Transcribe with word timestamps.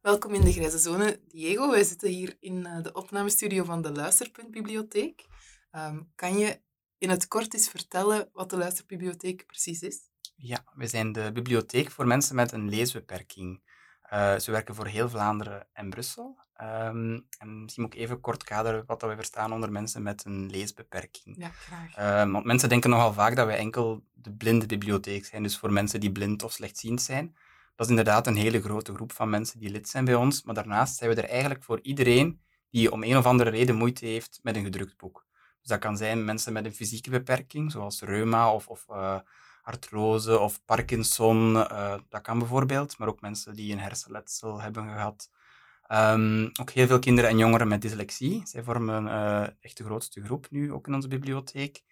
Welkom 0.00 0.34
in 0.34 0.40
de 0.40 0.52
Grijze 0.52 0.78
Zone, 0.78 1.20
Diego. 1.28 1.70
Wij 1.70 1.84
zitten 1.84 2.08
hier 2.08 2.36
in 2.40 2.66
eh, 2.66 2.82
de 2.82 2.92
opnamestudio 2.92 3.64
van 3.64 3.82
de 3.82 3.92
Luisterpuntbibliotheek. 3.92 5.26
Um, 5.72 6.12
kan 6.14 6.38
je 6.38 6.60
in 6.98 7.10
het 7.10 7.28
kort 7.28 7.54
eens 7.54 7.68
vertellen 7.68 8.28
wat 8.32 8.50
de 8.50 8.56
Luisterbibliotheek 8.56 9.46
precies 9.46 9.82
is? 9.82 9.98
Ja, 10.36 10.64
we 10.74 10.86
zijn 10.86 11.12
de 11.12 11.30
bibliotheek 11.32 11.90
voor 11.90 12.06
mensen 12.06 12.34
met 12.34 12.52
een 12.52 12.68
leesbeperking. 12.68 13.62
Uh, 14.12 14.38
ze 14.38 14.50
werken 14.50 14.74
voor 14.74 14.86
heel 14.86 15.08
Vlaanderen 15.08 15.66
en 15.72 15.90
Brussel. 15.90 16.38
Um, 16.62 17.26
en 17.38 17.62
misschien 17.62 17.84
ik 17.84 17.94
even 17.94 18.20
kort 18.20 18.44
kaderen 18.44 18.84
wat 18.86 19.02
we 19.02 19.14
verstaan 19.14 19.52
onder 19.52 19.72
mensen 19.72 20.02
met 20.02 20.24
een 20.24 20.50
leesbeperking. 20.50 21.36
Ja, 21.38 21.48
graag. 21.48 22.22
Um, 22.22 22.32
want 22.32 22.44
mensen 22.44 22.68
denken 22.68 22.90
nogal 22.90 23.12
vaak 23.12 23.36
dat 23.36 23.46
wij 23.46 23.56
enkel 23.56 24.04
de 24.12 24.32
blinde 24.32 24.66
bibliotheek 24.66 25.24
zijn, 25.24 25.42
dus 25.42 25.58
voor 25.58 25.72
mensen 25.72 26.00
die 26.00 26.12
blind 26.12 26.42
of 26.42 26.52
slechtziend 26.52 27.02
zijn. 27.02 27.36
Dat 27.80 27.88
is 27.88 27.96
inderdaad 27.96 28.26
een 28.26 28.36
hele 28.36 28.62
grote 28.62 28.94
groep 28.94 29.12
van 29.12 29.30
mensen 29.30 29.58
die 29.58 29.70
lid 29.70 29.88
zijn 29.88 30.04
bij 30.04 30.14
ons, 30.14 30.42
maar 30.42 30.54
daarnaast 30.54 30.96
zijn 30.96 31.10
we 31.10 31.22
er 31.22 31.28
eigenlijk 31.28 31.62
voor 31.62 31.80
iedereen 31.82 32.40
die 32.70 32.92
om 32.92 33.02
een 33.02 33.16
of 33.16 33.26
andere 33.26 33.50
reden 33.50 33.76
moeite 33.76 34.06
heeft 34.06 34.38
met 34.42 34.56
een 34.56 34.64
gedrukt 34.64 34.96
boek. 34.96 35.26
Dus 35.60 35.68
dat 35.68 35.78
kan 35.78 35.96
zijn 35.96 36.24
mensen 36.24 36.52
met 36.52 36.64
een 36.64 36.74
fysieke 36.74 37.10
beperking, 37.10 37.72
zoals 37.72 38.00
reuma 38.00 38.52
of, 38.52 38.68
of 38.68 38.86
uh, 38.90 39.18
artrose 39.62 40.38
of 40.38 40.64
Parkinson. 40.64 41.54
Uh, 41.54 41.94
dat 42.08 42.22
kan 42.22 42.38
bijvoorbeeld, 42.38 42.98
maar 42.98 43.08
ook 43.08 43.20
mensen 43.20 43.54
die 43.54 43.72
een 43.72 43.80
hersenletsel 43.80 44.60
hebben 44.60 44.84
gehad. 44.84 45.30
Um, 45.92 46.50
ook 46.60 46.70
heel 46.70 46.86
veel 46.86 46.98
kinderen 46.98 47.30
en 47.30 47.38
jongeren 47.38 47.68
met 47.68 47.82
dyslexie. 47.82 48.42
Zij 48.44 48.62
vormen 48.62 49.04
uh, 49.06 49.46
echt 49.60 49.76
de 49.76 49.84
grootste 49.84 50.24
groep 50.24 50.46
nu, 50.50 50.72
ook 50.72 50.86
in 50.86 50.94
onze 50.94 51.08
bibliotheek. 51.08 51.82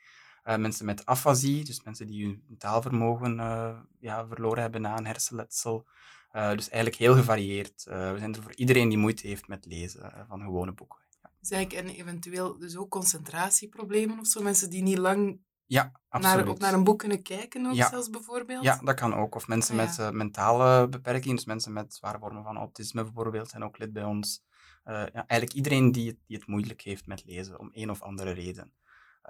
Uh, 0.48 0.56
mensen 0.56 0.86
met 0.86 1.06
afasie, 1.06 1.64
dus 1.64 1.82
mensen 1.82 2.06
die 2.06 2.24
hun 2.24 2.56
taalvermogen 2.58 3.38
uh, 3.38 3.78
ja, 4.00 4.26
verloren 4.26 4.62
hebben 4.62 4.80
na 4.80 4.98
een 4.98 5.06
hersenletsel. 5.06 5.86
Uh, 6.32 6.50
dus 6.50 6.68
eigenlijk 6.68 6.96
heel 6.96 7.14
gevarieerd. 7.14 7.84
we 7.84 8.14
zijn 8.18 8.34
er 8.34 8.42
voor 8.42 8.54
iedereen 8.54 8.88
die 8.88 8.98
moeite 8.98 9.26
heeft 9.26 9.48
met 9.48 9.66
lezen 9.66 10.26
van 10.28 10.40
gewone 10.40 10.72
boeken. 10.72 10.98
Ja. 11.22 11.30
Dus 11.40 11.50
en 11.50 11.88
eventueel 11.88 12.58
dus 12.58 12.76
ook 12.76 12.90
concentratieproblemen 12.90 14.18
of 14.18 14.26
zo? 14.26 14.42
Mensen 14.42 14.70
die 14.70 14.82
niet 14.82 14.98
lang 14.98 15.40
ja, 15.66 15.92
absoluut. 16.08 16.44
Naar, 16.44 16.58
naar 16.58 16.72
een 16.72 16.84
boek 16.84 16.98
kunnen 16.98 17.22
kijken 17.22 17.66
ook 17.66 17.74
ja. 17.74 17.88
zelfs 17.88 18.10
bijvoorbeeld? 18.10 18.64
Ja, 18.64 18.80
dat 18.84 18.94
kan 18.94 19.14
ook. 19.14 19.34
Of 19.34 19.48
mensen 19.48 19.76
ja. 19.76 19.82
met 19.84 20.12
mentale 20.12 20.88
beperkingen, 20.88 21.36
dus 21.36 21.44
mensen 21.44 21.72
met 21.72 21.94
zware 21.94 22.18
vormen 22.18 22.42
van 22.42 22.56
autisme 22.56 23.04
bijvoorbeeld, 23.04 23.48
zijn 23.48 23.64
ook 23.64 23.78
lid 23.78 23.92
bij 23.92 24.04
ons. 24.04 24.42
ja, 24.84 25.12
eigenlijk 25.12 25.52
iedereen 25.52 25.92
die 25.92 26.08
het, 26.08 26.16
die 26.26 26.36
het 26.36 26.46
moeilijk 26.46 26.80
heeft 26.80 27.06
met 27.06 27.24
lezen, 27.24 27.58
om 27.58 27.70
een 27.72 27.90
of 27.90 28.02
andere 28.02 28.30
reden. 28.30 28.72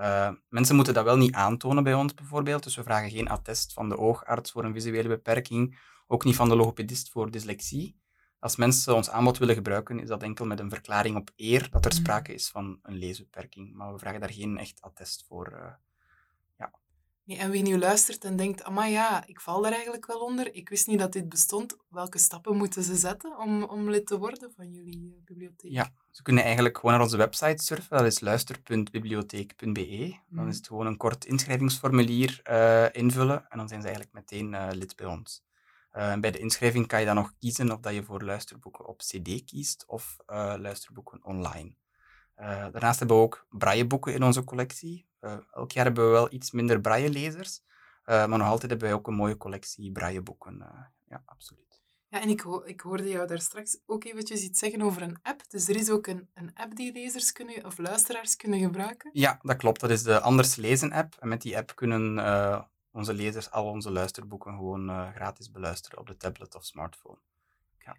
Uh, 0.01 0.31
mensen 0.49 0.75
moeten 0.77 0.95
dat 0.95 1.05
wel 1.05 1.17
niet 1.17 1.35
aantonen 1.35 1.85
bij 1.85 1.95
ons 1.95 2.15
bijvoorbeeld, 2.15 2.63
dus 2.63 2.77
we 2.77 2.83
vragen 2.83 3.11
geen 3.11 3.29
attest 3.29 3.73
van 3.73 3.89
de 3.89 3.99
oogarts 3.99 4.51
voor 4.51 4.65
een 4.65 4.73
visuele 4.73 5.09
beperking, 5.09 5.79
ook 6.07 6.25
niet 6.25 6.37
van 6.37 6.49
de 6.49 6.57
logopedist 6.57 7.11
voor 7.11 7.31
dyslexie. 7.31 7.97
Als 8.39 8.57
mensen 8.57 8.95
ons 8.95 9.11
aanbod 9.11 9.39
willen 9.39 9.55
gebruiken, 9.55 10.01
is 10.01 10.09
dat 10.09 10.23
enkel 10.23 10.47
met 10.47 10.59
een 10.59 10.71
verklaring 10.71 11.17
op 11.17 11.31
eer 11.37 11.71
dat 11.71 11.85
er 11.85 11.91
mm. 11.91 11.97
sprake 11.97 12.35
is 12.35 12.49
van 12.49 12.79
een 12.83 12.97
leesbeperking. 12.97 13.75
Maar 13.75 13.93
we 13.93 13.99
vragen 13.99 14.21
daar 14.21 14.33
geen 14.33 14.59
echt 14.59 14.81
attest 14.81 15.25
voor. 15.29 15.53
Uh, 15.53 15.59
ja. 15.59 15.79
Nee, 17.28 17.39
en 17.39 17.50
wie 17.50 17.62
nu 17.62 17.78
luistert 17.78 18.25
en 18.25 18.37
denkt, 18.37 18.65
ah 18.65 18.91
ja, 18.91 19.27
ik 19.27 19.41
val 19.41 19.66
er 19.66 19.72
eigenlijk 19.72 20.06
wel 20.06 20.21
onder, 20.21 20.55
ik 20.55 20.69
wist 20.69 20.87
niet 20.87 20.99
dat 20.99 21.12
dit 21.12 21.28
bestond, 21.28 21.77
welke 21.89 22.19
stappen 22.19 22.56
moeten 22.56 22.83
ze 22.83 22.97
zetten 22.97 23.39
om, 23.39 23.62
om 23.62 23.91
lid 23.91 24.06
te 24.06 24.19
worden 24.19 24.53
van 24.56 24.71
jullie 24.71 25.03
uh, 25.03 25.25
bibliotheek? 25.25 25.71
Ja, 25.71 25.93
ze 26.11 26.22
kunnen 26.22 26.44
eigenlijk 26.44 26.77
gewoon 26.77 26.93
naar 26.93 27.03
onze 27.03 27.17
website 27.17 27.65
surfen, 27.65 27.97
dat 27.97 28.06
is 28.06 28.21
luister.bibliotheek.be. 28.21 30.17
Dan 30.28 30.44
mm. 30.44 30.49
is 30.49 30.56
het 30.56 30.67
gewoon 30.67 30.87
een 30.87 30.97
kort 30.97 31.25
inschrijvingsformulier 31.25 32.41
uh, 32.50 32.87
invullen 32.93 33.47
en 33.49 33.59
dan 33.59 33.69
zijn 33.69 33.81
ze 33.81 33.87
eigenlijk 33.87 34.17
meteen 34.17 34.53
uh, 34.53 34.69
lid 34.71 34.97
bij 34.97 35.06
ons. 35.06 35.43
Uh, 35.93 36.17
bij 36.17 36.31
de 36.31 36.38
inschrijving 36.38 36.87
kan 36.87 37.00
je 37.00 37.06
dan 37.06 37.15
nog 37.15 37.33
kiezen 37.38 37.72
of 37.72 37.81
dat 37.81 37.94
je 37.94 38.05
voor 38.05 38.22
luisterboeken 38.22 38.87
op 38.87 38.99
cd 38.99 39.44
kiest 39.44 39.84
of 39.87 40.17
luisterboeken 40.56 41.25
online. 41.25 41.75
daarnaast 42.37 42.99
hebben 42.99 43.17
we 43.17 43.22
ook 43.22 43.47
brailleboeken 43.50 44.15
in 44.15 44.22
onze 44.22 44.44
collectie. 44.44 45.08
Elk 45.53 45.73
jaar 45.73 45.84
hebben 45.84 46.05
we 46.05 46.11
wel 46.11 46.33
iets 46.33 46.51
minder 46.51 46.81
braillelezers, 46.81 47.62
maar 48.05 48.29
nog 48.29 48.49
altijd 48.49 48.71
hebben 48.71 48.89
wij 48.89 48.97
ook 48.97 49.06
een 49.06 49.15
mooie 49.15 49.37
collectie 49.37 49.93
brailleboeken. 49.93 50.65
ja, 51.09 51.23
absoluut. 51.25 51.69
Ja, 52.11 52.21
en 52.21 52.29
ik, 52.29 52.41
ho 52.41 52.62
ik 52.65 52.81
hoorde 52.81 53.09
jou 53.09 53.27
daar 53.27 53.41
straks 53.41 53.79
ook 53.87 54.05
eventjes 54.05 54.43
iets 54.43 54.59
zeggen 54.59 54.83
over 54.83 55.03
een 55.03 55.19
app. 55.23 55.51
Dus 55.51 55.69
er 55.69 55.77
is 55.77 55.91
ook 55.91 56.06
een, 56.06 56.29
een 56.34 56.51
app 56.55 56.77
die 56.77 56.93
lezers 56.93 57.33
kunnen, 57.33 57.65
of 57.65 57.79
luisteraars 57.79 58.37
kunnen 58.37 58.61
gebruiken? 58.61 59.11
Ja, 59.12 59.39
dat 59.43 59.56
klopt. 59.56 59.81
Dat 59.81 59.91
is 59.91 60.03
de 60.03 60.21
Anders 60.21 60.56
Lezen 60.56 60.93
app. 60.93 61.15
En 61.19 61.29
met 61.29 61.43
die 61.43 61.56
app 61.56 61.75
kunnen 61.75 62.17
uh, 62.17 62.62
onze 62.91 63.15
lezers 63.15 63.50
al 63.50 63.67
onze 63.67 63.91
luisterboeken 63.91 64.53
gewoon 64.53 64.91
uh, 64.91 65.15
gratis 65.15 65.50
beluisteren 65.50 65.99
op 65.99 66.06
de 66.06 66.17
tablet 66.17 66.55
of 66.55 66.65
smartphone. 66.65 67.19
Ja, 67.79 67.97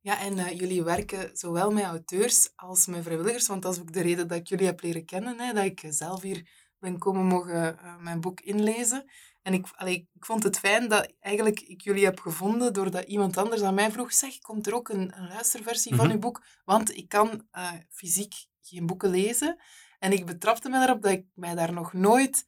ja 0.00 0.20
en 0.20 0.38
uh, 0.38 0.50
jullie 0.50 0.82
werken 0.82 1.30
zowel 1.36 1.72
met 1.72 1.84
auteurs 1.84 2.52
als 2.56 2.86
met 2.86 3.02
vrijwilligers. 3.02 3.46
Want 3.46 3.62
dat 3.62 3.74
is 3.74 3.80
ook 3.80 3.92
de 3.92 4.00
reden 4.00 4.28
dat 4.28 4.38
ik 4.38 4.46
jullie 4.46 4.66
heb 4.66 4.82
leren 4.82 5.04
kennen. 5.04 5.40
Hè, 5.40 5.52
dat 5.52 5.64
ik 5.64 5.84
zelf 5.88 6.22
hier 6.22 6.48
ben 6.78 6.98
komen 6.98 7.26
mogen 7.26 7.78
mijn 8.00 8.20
boek 8.20 8.40
inlezen. 8.40 9.04
En 9.42 9.54
ik, 9.54 9.66
allee, 9.72 10.08
ik 10.14 10.24
vond 10.24 10.42
het 10.42 10.58
fijn 10.58 10.88
dat 10.88 11.12
eigenlijk 11.20 11.60
ik 11.60 11.80
jullie 11.80 12.04
heb 12.04 12.20
gevonden 12.20 12.72
doordat 12.72 13.04
iemand 13.04 13.36
anders 13.36 13.62
aan 13.62 13.74
mij 13.74 13.90
vroeg, 13.90 14.12
zeg, 14.12 14.38
komt 14.38 14.66
er 14.66 14.74
ook 14.74 14.88
een, 14.88 15.18
een 15.18 15.28
luisterversie 15.28 15.94
van 15.94 16.04
mhm. 16.04 16.14
uw 16.14 16.20
boek? 16.20 16.42
Want 16.64 16.96
ik 16.96 17.08
kan 17.08 17.46
uh, 17.52 17.72
fysiek 17.88 18.34
geen 18.60 18.86
boeken 18.86 19.10
lezen. 19.10 19.60
En 19.98 20.12
ik 20.12 20.26
betrapte 20.26 20.68
me 20.68 20.82
erop 20.82 21.02
dat 21.02 21.12
ik 21.12 21.26
mij 21.34 21.54
daar 21.54 21.72
nog 21.72 21.92
nooit 21.92 22.46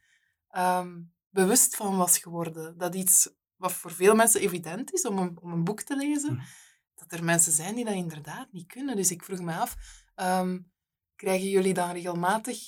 um, 0.56 1.12
bewust 1.30 1.76
van 1.76 1.96
was 1.96 2.18
geworden. 2.18 2.78
Dat 2.78 2.94
iets 2.94 3.28
wat 3.56 3.72
voor 3.72 3.90
veel 3.90 4.14
mensen 4.14 4.40
evident 4.40 4.92
is 4.92 5.02
om 5.02 5.18
een, 5.18 5.38
om 5.40 5.52
een 5.52 5.64
boek 5.64 5.80
te 5.80 5.96
lezen, 5.96 6.32
mm. 6.32 6.42
Dat 7.00 7.18
er 7.18 7.24
mensen 7.24 7.52
zijn 7.52 7.74
die 7.74 7.84
dat 7.84 7.94
inderdaad 7.94 8.52
niet 8.52 8.66
kunnen. 8.66 8.96
Dus 8.96 9.10
ik 9.10 9.24
vroeg 9.24 9.40
me 9.40 9.54
af, 9.54 9.76
um, 10.16 10.72
krijgen 11.16 11.48
jullie 11.48 11.74
dan 11.74 11.92
regelmatig 11.92 12.58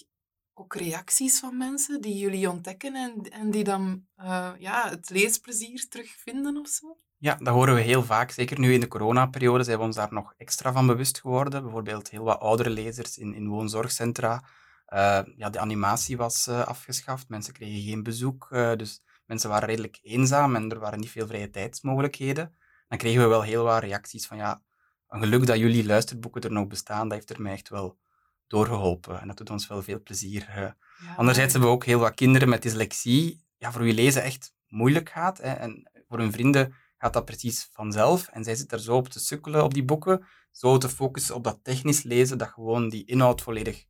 ook 0.54 0.74
reacties 0.74 1.38
van 1.38 1.56
mensen 1.56 2.00
die 2.00 2.18
jullie 2.18 2.50
ontdekken 2.50 2.94
en, 2.94 3.30
en 3.30 3.50
die 3.50 3.64
dan 3.64 4.06
uh, 4.16 4.50
ja, 4.58 4.88
het 4.88 5.10
leesplezier 5.10 5.88
terugvinden 5.88 6.56
of 6.56 6.68
zo? 6.68 6.96
Ja, 7.18 7.34
dat 7.34 7.54
horen 7.54 7.74
we 7.74 7.80
heel 7.80 8.02
vaak. 8.02 8.30
Zeker 8.30 8.58
nu 8.58 8.72
in 8.72 8.80
de 8.80 8.88
coronaperiode 8.88 9.64
zijn 9.64 9.78
we 9.78 9.84
ons 9.84 9.96
daar 9.96 10.12
nog 10.12 10.34
extra 10.36 10.72
van 10.72 10.86
bewust 10.86 11.20
geworden. 11.20 11.62
Bijvoorbeeld 11.62 12.10
heel 12.10 12.24
wat 12.24 12.40
oudere 12.40 12.70
lezers 12.70 13.18
in, 13.18 13.34
in 13.34 13.48
woonzorgcentra. 13.48 14.44
Uh, 14.88 15.20
ja, 15.36 15.50
de 15.50 15.58
animatie 15.58 16.16
was 16.16 16.46
uh, 16.46 16.66
afgeschaft, 16.66 17.28
mensen 17.28 17.52
kregen 17.52 17.82
geen 17.82 18.02
bezoek, 18.02 18.48
dus 18.50 19.02
mensen 19.26 19.48
waren 19.50 19.68
redelijk 19.68 19.98
eenzaam 20.02 20.56
en 20.56 20.70
er 20.70 20.78
waren 20.78 21.00
niet 21.00 21.10
veel 21.10 21.26
vrije 21.26 21.50
tijdsmogelijkheden. 21.50 22.54
Dan 22.92 23.00
kregen 23.00 23.22
we 23.22 23.28
wel 23.28 23.42
heel 23.42 23.64
wat 23.64 23.82
reacties 23.82 24.26
van 24.26 24.36
ja, 24.36 24.62
een 25.08 25.20
geluk 25.20 25.46
dat 25.46 25.58
jullie 25.58 25.86
luisterboeken 25.86 26.42
er 26.42 26.52
nog 26.52 26.66
bestaan, 26.66 27.08
dat 27.08 27.12
heeft 27.12 27.30
er 27.30 27.42
mij 27.42 27.52
echt 27.52 27.68
wel 27.68 27.98
doorgeholpen. 28.46 29.20
En 29.20 29.26
dat 29.26 29.36
doet 29.36 29.50
ons 29.50 29.66
wel 29.66 29.82
veel 29.82 30.02
plezier. 30.02 30.50
Ja. 30.54 30.76
Anderzijds 31.16 31.52
hebben 31.52 31.70
we 31.70 31.76
ook 31.76 31.84
heel 31.84 31.98
wat 31.98 32.14
kinderen 32.14 32.48
met 32.48 32.62
dyslexie, 32.62 33.44
ja, 33.56 33.72
voor 33.72 33.82
wie 33.82 33.94
lezen 33.94 34.22
echt 34.22 34.54
moeilijk 34.66 35.10
gaat. 35.10 35.38
Hè. 35.38 35.52
En 35.52 35.90
voor 36.08 36.18
hun 36.18 36.32
vrienden 36.32 36.74
gaat 36.98 37.12
dat 37.12 37.24
precies 37.24 37.68
vanzelf. 37.72 38.28
En 38.28 38.44
zij 38.44 38.54
zitten 38.54 38.78
er 38.78 38.84
zo 38.84 38.96
op 38.96 39.08
te 39.08 39.20
sukkelen 39.20 39.64
op 39.64 39.74
die 39.74 39.84
boeken, 39.84 40.24
zo 40.50 40.78
te 40.78 40.88
focussen 40.88 41.34
op 41.34 41.44
dat 41.44 41.58
technisch 41.62 42.02
lezen, 42.02 42.38
dat 42.38 42.48
gewoon 42.48 42.88
die 42.88 43.04
inhoud 43.04 43.42
volledig 43.42 43.84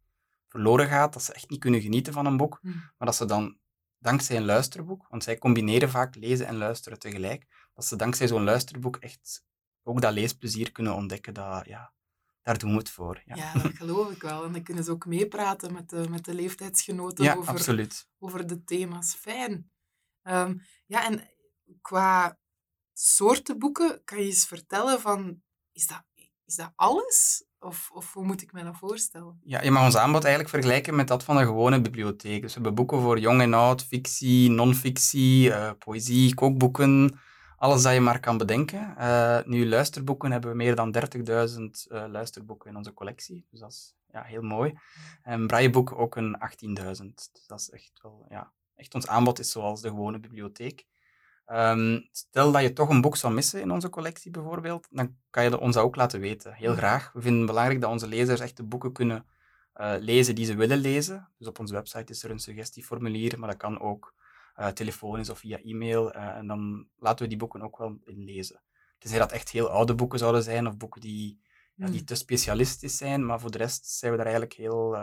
verloren 0.49 0.89
gaat, 0.89 1.13
dat 1.13 1.23
ze 1.23 1.33
echt 1.33 1.51
niet 1.51 1.61
kunnen 1.61 1.81
genieten 1.81 2.13
van 2.13 2.27
een 2.27 2.37
boek, 2.37 2.59
hm. 2.61 2.69
maar 2.69 3.07
dat 3.07 3.17
ze 3.17 3.25
dan 3.25 3.57
dankzij 3.99 4.37
een 4.37 4.45
luisterboek, 4.45 5.07
want 5.09 5.25
zij 5.25 5.39
combineren 5.39 5.91
vaak 5.91 6.15
lezen 6.15 6.47
en 6.47 6.57
luisteren 6.57 6.99
tegelijk, 6.99 7.47
dat 7.75 7.85
ze 7.85 7.97
dankzij 7.97 8.27
zo'n 8.27 8.45
luisterboek 8.45 8.97
echt 8.97 9.45
ook 9.83 10.01
dat 10.01 10.13
leesplezier 10.13 10.73
kunnen 10.73 10.95
ontdekken 10.95 11.35
dat, 11.35 11.67
ja, 11.67 11.93
daar 12.43 12.59
doen 12.59 12.71
we 12.71 12.77
het 12.77 12.91
voor. 12.91 13.23
Ja, 13.25 13.35
ja 13.35 13.53
dat 13.53 13.73
geloof 13.75 14.11
ik 14.11 14.23
wel. 14.23 14.45
En 14.45 14.53
dan 14.53 14.63
kunnen 14.63 14.85
ze 14.85 14.91
ook 14.91 15.07
meepraten 15.07 15.73
met 15.73 15.91
de, 15.91 16.09
met 16.09 16.25
de 16.25 16.35
leeftijdsgenoten 16.35 17.25
ja 17.25 17.35
over, 17.35 17.53
absoluut. 17.53 18.09
over 18.19 18.47
de 18.47 18.65
thema's. 18.65 19.15
Fijn. 19.15 19.71
Ehm, 20.23 20.55
ja, 20.87 21.05
en 21.05 21.31
qua 21.81 22.39
soorten 22.93 23.59
boeken, 23.59 24.05
kan 24.05 24.19
je 24.19 24.25
eens 24.25 24.47
vertellen 24.47 25.01
van, 25.01 25.43
is 25.73 25.87
dat, 25.87 26.05
is 26.45 26.55
dat 26.55 26.73
alles? 26.75 27.45
Of, 27.59 27.91
of 27.93 28.13
hoe 28.13 28.25
moet 28.25 28.43
ik 28.43 28.53
me 28.53 28.65
dat 28.65 28.77
voorstellen? 28.77 29.41
Ja, 29.45 29.63
je 29.63 29.71
mag 29.71 29.85
ons 29.85 29.97
aanbod 29.97 30.25
eigenlijk 30.25 30.55
vergelijken 30.55 30.95
met 30.95 31.09
dat 31.09 31.25
van 31.25 31.37
een 31.37 31.47
gewone 31.47 31.81
bibliotheek. 31.81 32.41
Dus 32.43 32.49
we 32.49 32.55
hebben 32.55 32.75
boeken 32.75 33.01
voor 33.01 33.19
jong 33.19 33.41
en 33.41 33.55
oud, 33.55 33.85
fictie, 33.85 34.51
non-fictie, 34.51 35.49
uh, 35.49 35.71
poëzie, 35.79 36.35
kookboeken, 36.35 37.21
alles 37.63 37.83
dat 37.83 37.93
je 37.93 38.01
maar 38.01 38.21
kan 38.21 38.39
bedenken. 38.39 38.95
Uh, 38.99 39.39
nu, 39.45 39.69
luisterboeken 39.69 40.31
hebben 40.33 40.51
we 40.51 40.57
meer 40.57 40.75
dan 40.75 40.97
30.000 40.97 41.03
uh, 41.29 42.05
luisterboeken 42.09 42.71
in 42.71 42.77
onze 42.77 42.95
collectie. 42.95 43.47
Dus 43.51 43.61
dat 43.61 43.71
is 43.71 43.95
ja, 44.13 44.23
heel 44.23 44.43
mooi. 44.43 44.79
En 45.23 45.47
brailleboeken 45.47 45.97
ook 45.97 46.17
een 46.17 46.37
18.000. 46.37 47.15
Dus 47.15 47.31
dat 47.47 47.61
is 47.61 47.71
echt 47.71 47.93
wel, 48.03 48.27
ja, 48.29 48.53
echt 48.75 48.95
ons 48.95 49.07
aanbod 49.07 49.39
is 49.39 49.51
zoals 49.51 49.81
de 49.81 49.89
gewone 49.89 50.21
bibliotheek. 50.21 50.87
Um, 51.47 52.09
stel 52.11 52.53
dat 52.53 52.63
je 52.63 52.73
toch 52.73 52.89
een 52.89 53.01
boek 53.01 53.17
zou 53.17 53.35
missen 53.35 53.61
in 53.61 53.71
onze 53.71 53.89
collectie 53.89 54.31
bijvoorbeeld, 54.31 54.87
dan 54.91 55.17
kan 55.31 55.45
je 55.45 55.61
ons 55.61 55.75
dat 55.75 55.85
ook 55.85 55.97
laten 55.97 56.21
weten. 56.21 56.53
Heel 56.53 56.75
graag. 56.75 57.13
We 57.13 57.21
vinden 57.21 57.41
het 57.41 57.51
belangrijk 57.51 57.81
dat 57.81 57.91
onze 57.91 58.07
lezers 58.07 58.41
echt 58.41 58.57
de 58.57 58.63
boeken 58.63 58.93
kunnen 58.93 59.27
uh, 59.77 59.95
lezen 59.99 60.35
die 60.35 60.45
ze 60.45 60.55
willen 60.55 60.79
lezen. 60.79 61.29
Dus 61.39 61.49
op 61.49 61.59
onze 61.59 61.75
website 61.75 62.13
is 62.13 62.23
er 62.23 62.31
een 62.31 62.39
suggestieformulier, 62.39 63.39
maar 63.39 63.49
dat 63.49 63.59
kan 63.59 63.81
ook 63.81 64.15
uh, 64.59 64.67
telefonisch 64.67 65.31
of 65.31 65.39
via 65.39 65.59
e-mail. 65.63 66.17
Uh, 66.17 66.37
en 66.37 66.47
dan 66.47 66.89
laten 66.97 67.23
we 67.23 67.29
die 67.29 67.39
boeken 67.39 67.63
ook 67.63 67.79
wel 67.79 67.99
inlezen. 68.05 68.63
Tenzij 68.99 69.19
dat 69.19 69.33
echt 69.33 69.51
heel 69.51 69.69
oude 69.69 69.95
boeken 69.95 70.19
zouden 70.19 70.43
zijn 70.43 70.67
of 70.67 70.77
boeken 70.77 71.01
die, 71.01 71.41
ja, 71.75 71.87
die 71.87 71.97
hmm. 71.97 72.05
te 72.05 72.15
specialistisch 72.15 72.97
zijn, 72.97 73.27
maar 73.27 73.41
voor 73.41 73.51
de 73.51 73.59
rest 73.59 73.87
zijn 73.87 74.11
we 74.11 74.17
daar 74.17 74.27
eigenlijk 74.27 74.57
heel, 74.57 74.97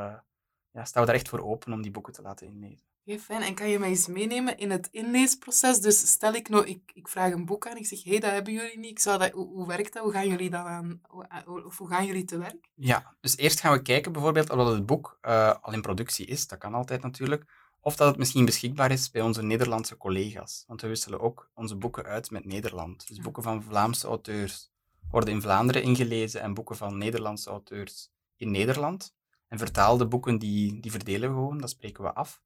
ja, 0.71 0.83
staan 0.83 1.01
we 1.01 1.07
daar 1.07 1.17
echt 1.17 1.29
voor 1.29 1.39
open 1.39 1.73
om 1.73 1.81
die 1.81 1.91
boeken 1.91 2.13
te 2.13 2.21
laten 2.21 2.47
inlezen. 2.47 2.87
Heel 3.03 3.17
fijn. 3.17 3.41
En 3.41 3.53
kan 3.53 3.69
je 3.69 3.79
mij 3.79 3.89
eens 3.89 4.07
meenemen 4.07 4.57
in 4.57 4.71
het 4.71 4.87
inleesproces? 4.91 5.81
Dus 5.81 6.11
stel 6.11 6.33
ik 6.33 6.49
nou, 6.49 6.65
ik, 6.65 6.91
ik 6.93 7.07
vraag 7.07 7.31
een 7.31 7.45
boek 7.45 7.67
aan, 7.67 7.77
ik 7.77 7.85
zeg, 7.85 8.03
hé, 8.03 8.09
hey, 8.09 8.19
dat 8.19 8.31
hebben 8.31 8.53
jullie 8.53 8.79
niet. 8.79 8.91
Ik 8.91 8.99
zou 8.99 9.19
dat, 9.19 9.31
hoe, 9.31 9.47
hoe 9.47 9.67
werkt 9.67 9.93
dat? 9.93 10.03
Hoe 10.03 10.11
gaan 10.11 10.27
jullie 10.27 10.49
dat 10.49 10.65
aan, 10.65 11.01
of 11.45 11.77
hoe 11.77 11.87
gaan 11.87 12.05
jullie 12.05 12.23
te 12.23 12.37
werk? 12.37 12.69
Ja, 12.73 13.15
dus 13.19 13.37
eerst 13.37 13.59
gaan 13.59 13.71
we 13.71 13.81
kijken 13.81 14.11
bijvoorbeeld 14.11 14.49
of 14.49 14.67
het 14.67 14.85
boek 14.85 15.19
uh, 15.21 15.55
al 15.61 15.73
in 15.73 15.81
productie 15.81 16.25
is. 16.25 16.47
Dat 16.47 16.59
kan 16.59 16.73
altijd 16.73 17.01
natuurlijk. 17.01 17.58
Of 17.81 17.95
dat 17.95 18.07
het 18.07 18.17
misschien 18.17 18.45
beschikbaar 18.45 18.91
is 18.91 19.11
bij 19.11 19.21
onze 19.21 19.43
Nederlandse 19.43 19.97
collega's. 19.97 20.63
Want 20.67 20.81
we 20.81 20.87
wisselen 20.87 21.19
ook 21.19 21.51
onze 21.53 21.75
boeken 21.75 22.03
uit 22.03 22.31
met 22.31 22.45
Nederland. 22.45 23.07
Dus 23.07 23.17
boeken 23.17 23.43
van 23.43 23.63
Vlaamse 23.63 24.07
auteurs 24.07 24.71
worden 25.09 25.33
in 25.33 25.41
Vlaanderen 25.41 25.83
ingelezen 25.83 26.41
en 26.41 26.53
boeken 26.53 26.75
van 26.75 26.97
Nederlandse 26.97 27.49
auteurs 27.49 28.11
in 28.35 28.51
Nederland. 28.51 29.15
En 29.47 29.57
vertaalde 29.57 30.07
boeken, 30.07 30.37
die, 30.37 30.79
die 30.79 30.91
verdelen 30.91 31.29
we 31.29 31.35
gewoon, 31.35 31.57
dat 31.57 31.69
spreken 31.69 32.03
we 32.03 32.13
af. 32.13 32.41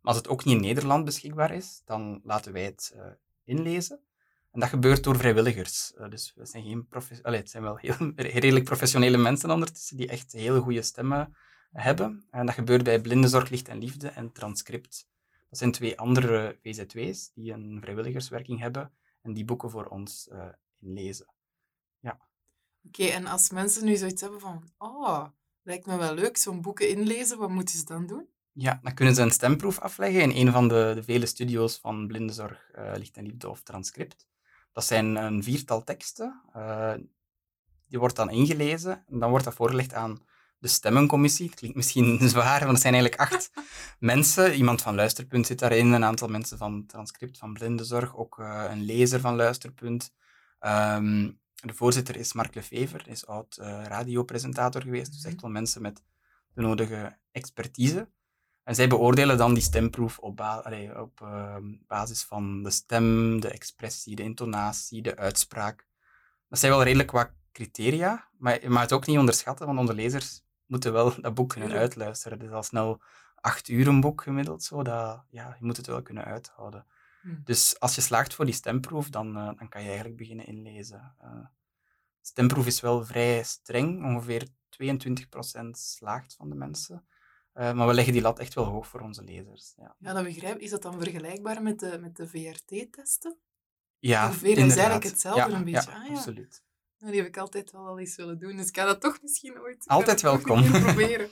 Maar 0.00 0.14
als 0.14 0.16
het 0.16 0.28
ook 0.28 0.44
niet 0.44 0.56
in 0.56 0.62
Nederland 0.62 1.04
beschikbaar 1.04 1.50
is, 1.50 1.82
dan 1.84 2.20
laten 2.24 2.52
wij 2.52 2.64
het 2.64 2.92
uh, 2.96 3.02
inlezen. 3.44 4.00
En 4.52 4.60
dat 4.60 4.68
gebeurt 4.68 5.04
door 5.04 5.16
vrijwilligers. 5.16 5.92
Uh, 5.98 6.08
dus 6.08 6.32
we 6.34 6.46
zijn 6.46 6.62
geen 6.62 6.88
Allee, 7.22 7.40
het 7.40 7.50
zijn 7.50 7.62
wel 7.62 7.76
heel, 7.76 7.96
redelijk 8.16 8.64
professionele 8.64 9.16
mensen 9.16 9.50
ondertussen 9.50 9.96
die 9.96 10.08
echt 10.08 10.32
hele 10.32 10.60
goede 10.60 10.82
stemmen 10.82 11.36
hebben. 11.76 12.26
En 12.30 12.46
dat 12.46 12.54
gebeurt 12.54 12.84
bij 12.84 13.00
Blindenzorg, 13.00 13.48
Licht 13.48 13.68
en 13.68 13.78
Liefde 13.78 14.08
en 14.08 14.32
Transcript. 14.32 15.08
Dat 15.48 15.58
zijn 15.58 15.72
twee 15.72 15.98
andere 15.98 16.58
VZW's 16.62 17.30
die 17.34 17.52
een 17.52 17.78
vrijwilligerswerking 17.80 18.60
hebben 18.60 18.92
en 19.22 19.32
die 19.32 19.44
boeken 19.44 19.70
voor 19.70 19.84
ons 19.84 20.28
uh, 20.32 20.44
inlezen. 20.80 21.26
Ja. 22.00 22.20
Oké, 22.86 23.04
en 23.04 23.26
als 23.26 23.50
mensen 23.50 23.84
nu 23.84 23.96
zoiets 23.96 24.20
hebben 24.20 24.40
van, 24.40 24.70
oh, 24.78 25.26
lijkt 25.62 25.86
me 25.86 25.96
wel 25.96 26.14
leuk, 26.14 26.36
zo'n 26.36 26.62
boeken 26.62 26.88
inlezen, 26.88 27.38
wat 27.38 27.50
moeten 27.50 27.78
ze 27.78 27.84
dan 27.84 28.06
doen? 28.06 28.28
Ja, 28.52 28.80
dan 28.82 28.94
kunnen 28.94 29.14
ze 29.14 29.22
een 29.22 29.30
stemproef 29.30 29.78
afleggen 29.78 30.20
in 30.20 30.46
een 30.46 30.52
van 30.52 30.68
de, 30.68 30.92
de 30.94 31.02
vele 31.02 31.26
studio's 31.26 31.78
van 31.78 32.06
Blindenzorg, 32.06 32.70
uh, 32.78 32.92
Licht 32.96 33.16
en 33.16 33.24
Liefde 33.26 33.48
of 33.48 33.62
Transcript. 33.62 34.26
Dat 34.72 34.84
zijn 34.84 35.16
een 35.16 35.42
viertal 35.42 35.84
teksten. 35.84 36.42
Uh, 36.56 36.94
die 37.88 37.98
wordt 37.98 38.16
dan 38.16 38.30
ingelezen 38.30 39.04
en 39.06 39.18
dan 39.18 39.30
wordt 39.30 39.44
dat 39.44 39.54
voorgelegd 39.54 39.94
aan 39.94 40.26
de 40.58 40.68
stemmencommissie. 40.68 41.46
Het 41.46 41.54
klinkt 41.54 41.76
misschien 41.76 42.18
zwaar, 42.28 42.60
want 42.60 42.72
er 42.72 42.82
zijn 42.82 42.94
eigenlijk 42.94 43.22
acht 43.30 43.50
mensen. 43.98 44.54
Iemand 44.54 44.82
van 44.82 44.94
Luisterpunt 44.94 45.46
zit 45.46 45.58
daarin, 45.58 45.92
een 45.92 46.04
aantal 46.04 46.28
mensen 46.28 46.58
van 46.58 46.86
Transcript, 46.86 47.38
van 47.38 47.52
Blindenzorg, 47.52 48.16
ook 48.16 48.38
uh, 48.38 48.64
een 48.70 48.84
lezer 48.84 49.20
van 49.20 49.36
Luisterpunt. 49.36 50.12
Um, 50.60 51.40
de 51.54 51.74
voorzitter 51.74 52.16
is 52.16 52.32
Mark 52.32 52.54
Lefever, 52.54 53.08
is 53.08 53.26
oud 53.26 53.56
radiopresentator 53.84 54.82
geweest. 54.82 55.12
Dus 55.12 55.24
echt 55.24 55.34
mhm. 55.34 55.42
wel 55.42 55.50
mensen 55.50 55.82
met 55.82 56.02
de 56.54 56.60
nodige 56.60 57.18
expertise. 57.32 58.08
En 58.66 58.74
zij 58.74 58.88
beoordelen 58.88 59.36
dan 59.36 59.54
die 59.54 59.62
stemproef 59.62 60.18
op, 60.18 60.40
op 60.96 61.20
uh, 61.22 61.56
basis 61.86 62.22
van 62.22 62.62
de 62.62 62.70
stem, 62.70 63.40
de 63.40 63.48
expressie, 63.48 64.16
de 64.16 64.22
intonatie, 64.22 65.02
de 65.02 65.16
uitspraak. 65.16 65.86
Dat 66.48 66.58
zijn 66.58 66.72
wel 66.72 66.82
redelijk 66.82 67.10
wat 67.10 67.30
criteria, 67.52 68.28
maar 68.38 68.62
je 68.62 68.68
mag 68.68 68.82
het 68.82 68.92
ook 68.92 69.06
niet 69.06 69.18
onderschatten, 69.18 69.66
want 69.66 69.78
onze 69.78 69.94
lezers 69.94 70.42
moeten 70.66 70.92
wel 70.92 71.20
dat 71.20 71.34
boek 71.34 71.48
kunnen 71.48 71.72
uitluisteren. 71.78 72.38
Het 72.38 72.46
is 72.46 72.54
al 72.54 72.62
snel 72.62 73.02
acht 73.34 73.68
uur 73.68 73.86
een 73.86 74.00
boek 74.00 74.22
gemiddeld, 74.22 74.62
zo, 74.62 74.82
dat, 74.82 75.24
ja, 75.30 75.56
je 75.58 75.64
moet 75.64 75.76
het 75.76 75.86
wel 75.86 76.02
kunnen 76.02 76.24
uithouden. 76.24 76.86
Hmm. 77.22 77.40
Dus 77.44 77.80
als 77.80 77.94
je 77.94 78.00
slaagt 78.00 78.34
voor 78.34 78.44
die 78.44 78.54
stemproef, 78.54 79.10
dan, 79.10 79.28
uh, 79.28 79.50
dan 79.58 79.68
kan 79.68 79.80
je 79.80 79.86
eigenlijk 79.86 80.16
beginnen 80.16 80.46
inlezen. 80.46 81.14
Uh, 81.22 81.30
de 82.20 82.26
stemproef 82.26 82.66
is 82.66 82.80
wel 82.80 83.04
vrij 83.04 83.42
streng, 83.42 84.04
ongeveer 84.04 84.48
22% 84.82 85.70
slaagt 85.70 86.34
van 86.34 86.48
de 86.48 86.54
mensen. 86.54 87.06
Uh, 87.54 87.72
maar 87.72 87.86
we 87.86 87.94
leggen 87.94 88.12
die 88.12 88.22
lat 88.22 88.38
echt 88.38 88.54
wel 88.54 88.64
hoog 88.64 88.86
voor 88.86 89.00
onze 89.00 89.22
lezers. 89.22 89.72
Ja, 89.76 89.96
ja 89.98 90.12
dat 90.12 90.24
begrijp 90.24 90.58
Is 90.58 90.70
dat 90.70 90.82
dan 90.82 91.00
vergelijkbaar 91.00 91.62
met 91.62 91.78
de, 91.78 91.98
met 92.00 92.16
de 92.16 92.28
VRT-testen? 92.28 93.38
Ja, 93.98 94.26
Ongeveer 94.26 94.58
is 94.58 94.74
eigenlijk 94.76 95.04
hetzelfde 95.04 95.50
ja, 95.50 95.56
een 95.56 95.64
beetje. 95.64 95.90
Ja, 95.90 95.96
ah, 95.96 96.06
ja, 96.06 96.14
absoluut. 96.14 96.64
Nou, 96.98 97.12
die 97.12 97.20
heb 97.20 97.30
ik 97.30 97.36
altijd 97.36 97.72
wel 97.72 97.86
al 97.86 97.98
eens 97.98 98.16
willen 98.16 98.38
doen, 98.38 98.56
dus 98.56 98.68
ik 98.68 98.76
ga 98.76 98.84
dat 98.84 99.00
toch 99.00 99.18
misschien 99.22 99.60
ooit 99.60 99.84
altijd 99.86 100.20
welkom. 100.20 100.70
proberen. 100.82 101.30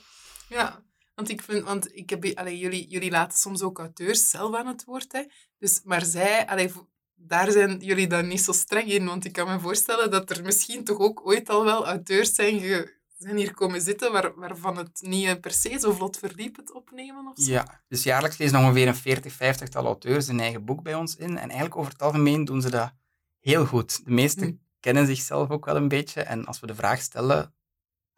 Ja, 0.49 0.83
want 1.15 1.29
ik 1.29 1.41
vind, 1.41 1.63
want 1.63 1.95
ik 1.95 2.09
heb, 2.09 2.31
allee, 2.35 2.57
jullie, 2.57 2.87
jullie 2.87 3.11
laten 3.11 3.37
soms 3.37 3.61
ook 3.61 3.79
auteurs 3.79 4.29
zelf 4.29 4.55
aan 4.55 4.67
het 4.67 4.83
woord, 4.83 5.11
hè. 5.11 5.23
Dus, 5.57 5.81
maar 5.83 6.05
zij, 6.05 6.47
allee, 6.47 6.71
daar 7.15 7.51
zijn 7.51 7.79
jullie 7.79 8.07
dan 8.07 8.27
niet 8.27 8.41
zo 8.41 8.51
streng 8.51 8.87
in, 8.87 9.05
want 9.05 9.25
ik 9.25 9.31
kan 9.31 9.47
me 9.47 9.59
voorstellen 9.59 10.11
dat 10.11 10.29
er 10.29 10.43
misschien 10.43 10.83
toch 10.83 10.99
ook 10.99 11.27
ooit 11.27 11.49
al 11.49 11.63
wel 11.63 11.85
auteurs 11.85 12.35
zijn 12.35 12.59
ge, 12.59 12.93
zijn 13.17 13.37
hier 13.37 13.53
komen 13.53 13.81
zitten 13.81 14.11
waar, 14.11 14.35
waarvan 14.35 14.77
het 14.77 15.01
niet 15.01 15.41
per 15.41 15.51
se 15.51 15.79
zo 15.79 15.91
vlot 15.91 16.17
verliep, 16.17 16.55
het 16.55 16.73
opnemen 16.73 17.27
of 17.27 17.43
zo? 17.43 17.51
Ja, 17.51 17.81
dus 17.87 18.03
jaarlijks 18.03 18.37
lezen 18.37 18.59
ongeveer 18.59 18.87
een 18.87 18.95
40, 18.95 19.33
50 19.33 19.69
tal 19.69 19.85
auteurs 19.85 20.27
een 20.27 20.39
eigen 20.39 20.65
boek 20.65 20.83
bij 20.83 20.95
ons 20.95 21.15
in. 21.15 21.29
En 21.29 21.37
eigenlijk 21.37 21.77
over 21.77 21.91
het 21.91 22.01
algemeen 22.01 22.45
doen 22.45 22.61
ze 22.61 22.69
dat 22.69 22.93
heel 23.39 23.65
goed. 23.65 24.05
De 24.05 24.11
meesten 24.11 24.47
hm. 24.47 24.64
Kennen 24.85 25.05
zichzelf 25.05 25.49
ook 25.49 25.65
wel 25.65 25.75
een 25.75 25.87
beetje. 25.87 26.21
En 26.21 26.45
als 26.45 26.59
we 26.59 26.67
de 26.67 26.75
vraag 26.75 27.01
stellen, 27.01 27.53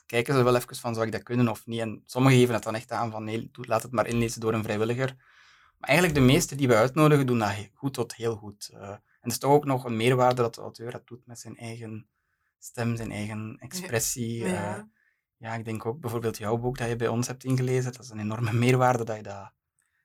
kijken 0.06 0.34
ze 0.34 0.44
wel 0.44 0.56
even 0.56 0.76
van, 0.76 0.94
zou 0.94 1.06
ik 1.06 1.12
dat 1.12 1.24
kunnen 1.24 1.48
of 1.48 1.66
niet? 1.66 1.80
En 1.80 2.02
sommigen 2.06 2.38
geven 2.38 2.54
het 2.54 2.64
dan 2.64 2.76
echt 2.76 2.92
aan 2.92 3.12
van, 3.12 3.24
nee, 3.24 3.50
laat 3.52 3.84
het 3.84 3.92
maar 3.92 4.08
inlezen 4.08 4.42
door 4.42 4.54
een 4.54 4.64
vrijwilliger. 4.64 5.16
Maar 5.78 5.90
eigenlijk 5.90 6.20
de 6.20 6.26
meeste 6.26 6.56
die 6.56 6.68
we 6.68 6.76
uitnodigen, 6.76 7.26
doen 7.26 7.40
dat 7.40 7.70
goed 7.74 7.94
tot 7.94 8.16
heel 8.16 8.36
goed. 8.36 8.70
Uh, 8.74 8.90
en 8.90 9.02
het 9.22 9.32
is 9.32 9.38
toch 9.38 9.52
ook 9.52 9.66
nog 9.66 9.84
een 9.84 9.96
meerwaarde 9.96 10.42
dat 10.42 10.56
de 10.56 10.62
auteur 10.62 10.92
dat 10.92 11.08
doet 11.08 11.26
met 11.26 11.40
zijn 11.40 11.58
eigen 11.58 12.08
stem, 12.60 12.96
zijn 12.96 13.12
eigen 13.12 13.58
expressie. 13.60 14.46
Ja. 14.46 14.78
Uh, 14.78 14.84
ja, 15.38 15.54
ik 15.54 15.66
denk 15.66 15.86
ook 15.86 16.00
bijvoorbeeld 16.00 16.38
jouw 16.38 16.58
boek 16.58 16.78
dat 16.78 16.90
je 16.90 16.96
bij 16.96 17.08
ons 17.08 17.28
hebt 17.28 17.44
ingelezen, 17.44 17.92
dat 17.92 18.04
is 18.04 18.10
een 18.10 18.20
enorme 18.20 18.54
meerwaarde 18.54 19.04
dat 19.04 19.16
je 19.16 19.24
dat 19.24 19.52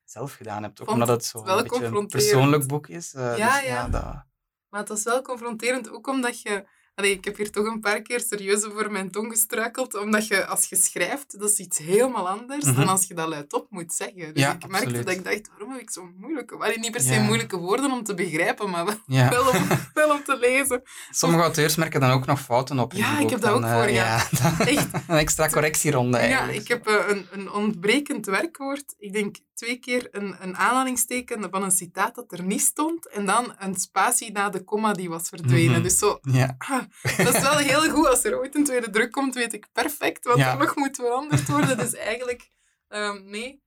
zelf 0.05 0.35
gedaan 0.35 0.63
hebt. 0.63 0.81
Ook 0.81 0.91
omdat 0.91 1.09
het 1.09 1.25
zo 1.25 1.47
een 1.47 1.63
beetje 1.63 1.85
een 1.85 2.07
persoonlijk 2.07 2.67
boek 2.67 2.87
is. 2.87 3.15
Uh, 3.15 3.23
ja, 3.23 3.31
dus, 3.31 3.39
ja. 3.39 3.61
ja 3.61 3.89
dat... 3.89 4.31
Maar 4.73 4.81
het 4.81 4.89
was 4.89 5.03
wel 5.03 5.23
confronterend, 5.23 5.91
ook 5.91 6.07
omdat 6.07 6.43
je 6.43 6.65
Allee, 6.95 7.13
ik 7.13 7.25
heb 7.25 7.37
hier 7.37 7.51
toch 7.51 7.67
een 7.67 7.81
paar 7.81 8.03
keer 8.03 8.21
serieus 8.21 8.65
over 8.65 8.91
mijn 8.91 9.11
tong 9.11 9.31
gestruikeld, 9.31 9.95
omdat 9.95 10.27
je 10.27 10.47
als 10.47 10.69
je 10.69 10.77
schrijft, 10.77 11.39
dat 11.41 11.51
is 11.51 11.59
iets 11.59 11.79
helemaal 11.79 12.29
anders 12.29 12.65
dan 12.65 12.75
mhm. 12.75 12.89
als 12.89 13.07
je 13.07 13.15
dat 13.15 13.29
luidop 13.29 13.67
moet 13.71 13.93
zeggen. 13.93 14.35
Dus 14.35 14.45
ik 14.45 14.69
merkte 14.69 15.05
dat 15.05 15.15
ik 15.15 15.25
dacht, 15.25 15.49
waarom 15.49 15.71
heb 15.71 15.81
ik 15.81 15.91
zo 15.91 16.11
moeilijke... 16.17 16.57
Allee, 16.57 16.79
niet 16.79 16.91
per 16.91 17.01
se 17.01 17.21
moeilijke 17.21 17.57
woorden 17.57 17.93
om 17.93 18.05
te 18.05 18.15
begrijpen, 18.15 18.71
maar 18.71 18.85
wel, 19.07 19.49
om, 19.49 19.67
wel 19.95 20.11
om 20.11 20.25
te 20.25 20.37
lezen. 20.37 20.83
Sommige 21.11 21.43
auteurs 21.43 21.77
merken 21.77 22.01
dan 22.01 22.11
ook 22.11 22.27
nog 22.27 22.41
fouten 22.41 22.79
op. 22.79 22.93
Ja, 22.93 23.19
ik 23.19 23.31
heb 23.31 23.41
dat 23.41 23.51
ook 23.51 23.67
voor, 23.69 23.91
ja. 23.91 24.17
Echt. 24.59 24.89
Een 25.09 25.17
extra 25.17 25.49
correctieronde 25.49 26.17
eigenlijk. 26.17 26.55
Ja, 26.55 26.61
ik 26.61 26.69
heb 26.69 26.89
uh, 26.89 27.09
een, 27.09 27.27
een 27.31 27.51
ontbrekend 27.51 28.27
werkwoord. 28.27 28.95
Ik 28.99 29.13
denk 29.13 29.37
twee 29.63 29.79
keer 29.79 30.09
een, 30.11 30.37
een 30.41 30.57
aanhalingsteken 30.57 31.51
van 31.51 31.63
een 31.63 31.71
citaat 31.71 32.15
dat 32.15 32.33
er 32.33 32.43
niet 32.43 32.61
stond 32.61 33.09
en 33.09 33.27
dan 33.27 33.55
een 33.59 33.75
spatie 33.75 34.33
na 34.33 34.49
de 34.49 34.65
komma 34.65 34.93
die 34.93 35.09
was 35.09 35.29
verdwenen. 35.29 35.73
Mhm. 35.73 35.83
Dus 35.83 35.99
zo... 35.99 36.19
Ja. 36.23 36.55
Ah, 36.59 36.83
dat 37.25 37.35
is 37.35 37.41
wel 37.41 37.57
heel 37.57 37.91
goed. 37.91 38.07
Als 38.07 38.25
er 38.25 38.39
ooit 38.39 38.55
een 38.55 38.65
tweede 38.65 38.91
druk 38.91 39.11
komt, 39.11 39.35
weet 39.35 39.53
ik 39.53 39.69
perfect 39.73 40.25
wat 40.25 40.39
er 40.39 40.57
nog 40.59 40.77
moet 40.77 40.97
veranderd 40.97 41.49
worden. 41.49 41.77
Dus 41.77 41.95
eigenlijk, 41.95 42.51
um, 42.89 43.25
nee. 43.25 43.63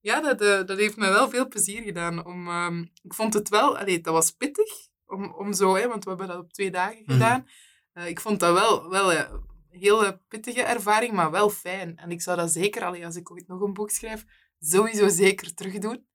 Ja, 0.00 0.20
dat, 0.20 0.42
uh, 0.42 0.66
dat 0.66 0.78
heeft 0.78 0.96
me 0.96 1.08
wel 1.08 1.30
veel 1.30 1.48
plezier 1.48 1.82
gedaan. 1.82 2.26
Om, 2.26 2.48
um, 2.48 2.90
ik 3.02 3.14
vond 3.14 3.34
het 3.34 3.48
wel, 3.48 3.78
allee, 3.78 4.00
dat 4.00 4.14
was 4.14 4.30
pittig 4.30 4.88
om, 5.06 5.32
om 5.32 5.52
zo, 5.52 5.76
hè, 5.76 5.88
want 5.88 6.04
we 6.04 6.10
hebben 6.10 6.28
dat 6.28 6.38
op 6.38 6.52
twee 6.52 6.70
dagen 6.70 7.02
mhm. 7.02 7.12
gedaan. 7.12 7.48
Uh, 7.94 8.08
ik 8.08 8.20
vond 8.20 8.40
dat 8.40 8.52
wel, 8.54 8.90
wel 8.90 9.12
uh, 9.12 9.32
hele 9.70 10.20
pittige 10.28 10.62
ervaring, 10.62 11.12
maar 11.12 11.30
wel 11.30 11.50
fijn. 11.50 11.96
En 11.96 12.10
ik 12.10 12.22
zou 12.22 12.36
dat 12.36 12.52
zeker, 12.52 12.84
allee, 12.84 13.04
als 13.04 13.16
ik 13.16 13.30
ooit 13.30 13.46
nog 13.46 13.60
een 13.60 13.72
boek 13.72 13.90
schrijf, 13.90 14.24
sowieso 14.64 15.08
zeker 15.08 15.54
terugdoen. 15.54 16.06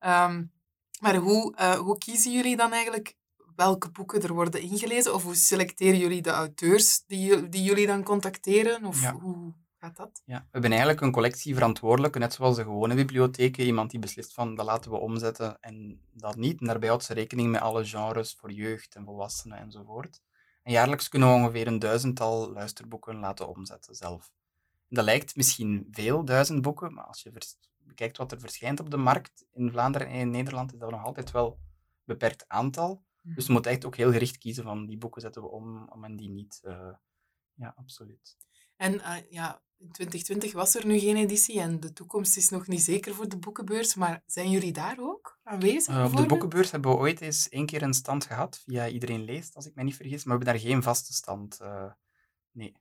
Um, 0.00 0.52
maar 1.00 1.16
hoe, 1.16 1.54
uh, 1.60 1.72
hoe 1.72 1.98
kiezen 1.98 2.32
jullie 2.32 2.56
dan 2.56 2.72
eigenlijk 2.72 3.16
welke 3.56 3.90
boeken 3.90 4.22
er 4.22 4.34
worden 4.34 4.60
ingelezen? 4.60 5.14
Of 5.14 5.22
hoe 5.22 5.34
selecteren 5.34 5.98
jullie 5.98 6.22
de 6.22 6.30
auteurs 6.30 7.04
die, 7.06 7.48
die 7.48 7.62
jullie 7.62 7.86
dan 7.86 8.02
contacteren? 8.02 8.84
Of 8.84 9.10
hoe 9.10 9.54
gaat 9.78 9.96
dat? 9.96 10.22
Ja, 10.24 10.38
we 10.38 10.48
hebben 10.50 10.70
eigenlijk 10.70 11.00
een 11.00 11.12
collectieverantwoordelijke, 11.12 12.18
net 12.18 12.32
zoals 12.32 12.56
de 12.56 12.62
gewone 12.62 12.94
bibliotheken. 12.94 13.64
Iemand 13.64 13.90
die 13.90 14.00
beslist 14.00 14.34
van, 14.34 14.54
dat 14.54 14.66
laten 14.66 14.90
we 14.90 14.96
omzetten 14.96 15.60
en 15.60 16.00
dat 16.12 16.36
niet. 16.36 16.60
En 16.60 16.66
daarbij 16.66 16.88
houdt 16.88 17.04
ze 17.04 17.14
rekening 17.14 17.50
met 17.50 17.60
alle 17.60 17.84
genres 17.84 18.34
voor 18.34 18.52
jeugd 18.52 18.94
en 18.94 19.04
volwassenen 19.04 19.58
enzovoort. 19.58 20.22
En 20.62 20.72
jaarlijks 20.72 21.08
kunnen 21.08 21.28
we 21.28 21.34
ongeveer 21.34 21.66
een 21.66 21.78
duizendtal 21.78 22.52
luisterboeken 22.52 23.16
laten 23.18 23.48
omzetten 23.48 23.94
zelf. 23.94 24.30
Dat 24.88 25.04
lijkt 25.04 25.36
misschien 25.36 25.88
veel, 25.90 26.24
duizend 26.24 26.62
boeken, 26.62 26.94
maar 26.94 27.04
als 27.04 27.22
je 27.22 27.32
bekijkt 27.94 28.16
wat 28.16 28.32
er 28.32 28.40
verschijnt 28.40 28.80
op 28.80 28.90
de 28.90 28.96
markt 28.96 29.46
in 29.52 29.70
Vlaanderen 29.70 30.08
en 30.08 30.18
in 30.18 30.30
Nederland, 30.30 30.72
is 30.72 30.78
dat 30.78 30.90
nog 30.90 31.04
altijd 31.04 31.30
wel 31.30 31.46
een 31.46 32.02
beperkt 32.04 32.44
aantal. 32.48 33.04
Mhm. 33.22 33.34
Dus 33.34 33.46
we 33.46 33.52
moeten 33.52 33.70
echt 33.70 33.84
ook 33.84 33.96
heel 33.96 34.12
gericht 34.12 34.38
kiezen 34.38 34.64
van 34.64 34.86
die 34.86 34.98
boeken 34.98 35.20
zetten 35.20 35.42
we 35.42 35.48
om, 35.48 35.88
om 35.88 36.04
en 36.04 36.16
die 36.16 36.30
niet. 36.30 36.60
Uh, 36.64 36.94
ja, 37.54 37.72
absoluut. 37.76 38.36
En 38.76 38.94
uh, 38.94 39.16
ja, 39.30 39.62
in 39.78 39.92
2020 39.92 40.52
was 40.52 40.74
er 40.74 40.86
nu 40.86 40.98
geen 40.98 41.16
editie 41.16 41.60
en 41.60 41.80
de 41.80 41.92
toekomst 41.92 42.36
is 42.36 42.48
nog 42.48 42.66
niet 42.66 42.82
zeker 42.82 43.14
voor 43.14 43.28
de 43.28 43.38
boekenbeurs, 43.38 43.94
maar 43.94 44.22
zijn 44.26 44.50
jullie 44.50 44.72
daar 44.72 44.96
ook 44.98 45.38
aanwezig? 45.42 45.94
Uh, 45.94 46.04
op 46.04 46.16
de 46.16 46.26
boekenbeurs 46.26 46.70
hebben 46.70 46.90
we 46.90 46.96
ooit 46.96 47.20
eens 47.20 47.48
één 47.48 47.66
keer 47.66 47.82
een 47.82 47.94
stand 47.94 48.24
gehad, 48.24 48.58
via 48.64 48.88
Iedereen 48.88 49.24
Leest, 49.24 49.54
als 49.54 49.66
ik 49.66 49.74
me 49.74 49.82
niet 49.82 49.96
vergis, 49.96 50.24
maar 50.24 50.38
we 50.38 50.44
hebben 50.44 50.60
daar 50.60 50.72
geen 50.72 50.82
vaste 50.82 51.12
stand. 51.12 51.60
nee. 52.52 52.76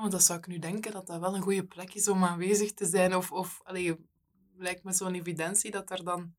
Want 0.00 0.12
dat 0.12 0.24
zou 0.24 0.38
ik 0.38 0.46
nu 0.46 0.58
denken 0.58 0.92
dat 0.92 1.06
dat 1.06 1.20
wel 1.20 1.34
een 1.34 1.42
goede 1.42 1.66
plek 1.66 1.94
is 1.94 2.08
om 2.08 2.24
aanwezig 2.24 2.74
te 2.74 2.86
zijn. 2.86 3.14
Of, 3.14 3.32
of 3.32 3.60
allee, 3.62 3.96
lijkt 4.56 4.84
me 4.84 4.92
zo'n 4.92 5.14
evidentie 5.14 5.70
dat 5.70 5.90
er 5.90 6.04
dan 6.04 6.34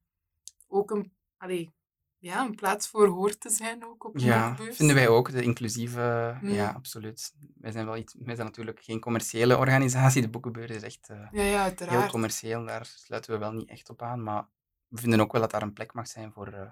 ook 0.67 0.91
een, 0.91 1.13
allee, 1.37 1.73
ja, 2.17 2.45
een 2.45 2.55
plaats 2.55 2.87
voor 2.87 3.07
hoort 3.07 3.39
te 3.39 3.49
zijn 3.49 3.85
ook 3.85 4.03
op 4.03 4.17
Ja, 4.17 4.55
vinden 4.55 4.95
wij 4.95 5.07
ook, 5.07 5.31
de 5.31 5.41
inclusieve, 5.41 6.37
mm. 6.41 6.49
ja, 6.49 6.71
absoluut. 6.71 7.33
Wij 7.55 7.71
zijn, 7.71 7.85
wel 7.85 7.97
iets, 7.97 8.15
wij 8.19 8.35
zijn 8.35 8.47
natuurlijk 8.47 8.83
geen 8.83 8.99
commerciële 8.99 9.57
organisatie, 9.57 10.21
de 10.21 10.29
boekenbeurs 10.29 10.71
is 10.71 10.81
echt 10.81 11.09
uh, 11.09 11.27
ja, 11.31 11.43
ja, 11.43 11.73
heel 11.77 12.07
commercieel, 12.07 12.65
daar 12.65 12.85
sluiten 12.85 13.33
we 13.33 13.39
wel 13.39 13.51
niet 13.51 13.69
echt 13.69 13.89
op 13.89 14.01
aan, 14.01 14.23
maar 14.23 14.47
we 14.87 14.99
vinden 14.99 15.19
ook 15.19 15.31
wel 15.31 15.41
dat 15.41 15.51
daar 15.51 15.61
een 15.61 15.73
plek 15.73 15.93
mag 15.93 16.07
zijn 16.07 16.31
voor, 16.31 16.53
uh, 16.53 16.71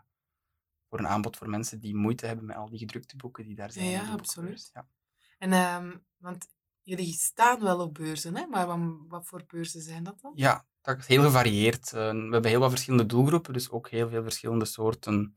voor 0.90 1.00
een 1.00 1.08
aanbod 1.08 1.38
voor 1.38 1.50
mensen 1.50 1.80
die 1.80 1.96
moeite 1.96 2.26
hebben 2.26 2.46
met 2.46 2.56
al 2.56 2.70
die 2.70 2.80
gedrukte 2.80 3.16
boeken 3.16 3.44
die 3.44 3.56
daar 3.56 3.72
zijn. 3.72 3.86
Ja, 3.86 4.12
absoluut. 4.12 4.70
Ja. 4.74 4.88
En, 5.38 5.54
um, 5.54 6.06
want 6.18 6.48
jullie 6.82 7.14
staan 7.14 7.60
wel 7.60 7.80
op 7.80 7.94
beurzen, 7.94 8.36
hè? 8.36 8.46
maar 8.46 8.68
wat, 8.68 8.80
wat 9.08 9.28
voor 9.28 9.44
beurzen 9.48 9.82
zijn 9.82 10.04
dat 10.04 10.22
dan? 10.22 10.32
Ja, 10.36 10.66
dat 10.84 10.98
is 10.98 11.08
heel 11.08 11.24
gevarieerd. 11.24 11.86
Uh, 11.86 12.00
we 12.12 12.32
hebben 12.32 12.46
heel 12.46 12.60
wat 12.60 12.70
verschillende 12.70 13.06
doelgroepen, 13.06 13.54
dus 13.54 13.70
ook 13.70 13.90
heel 13.90 14.10
veel 14.10 14.24
verschillende 14.24 14.66
soorten 14.66 15.34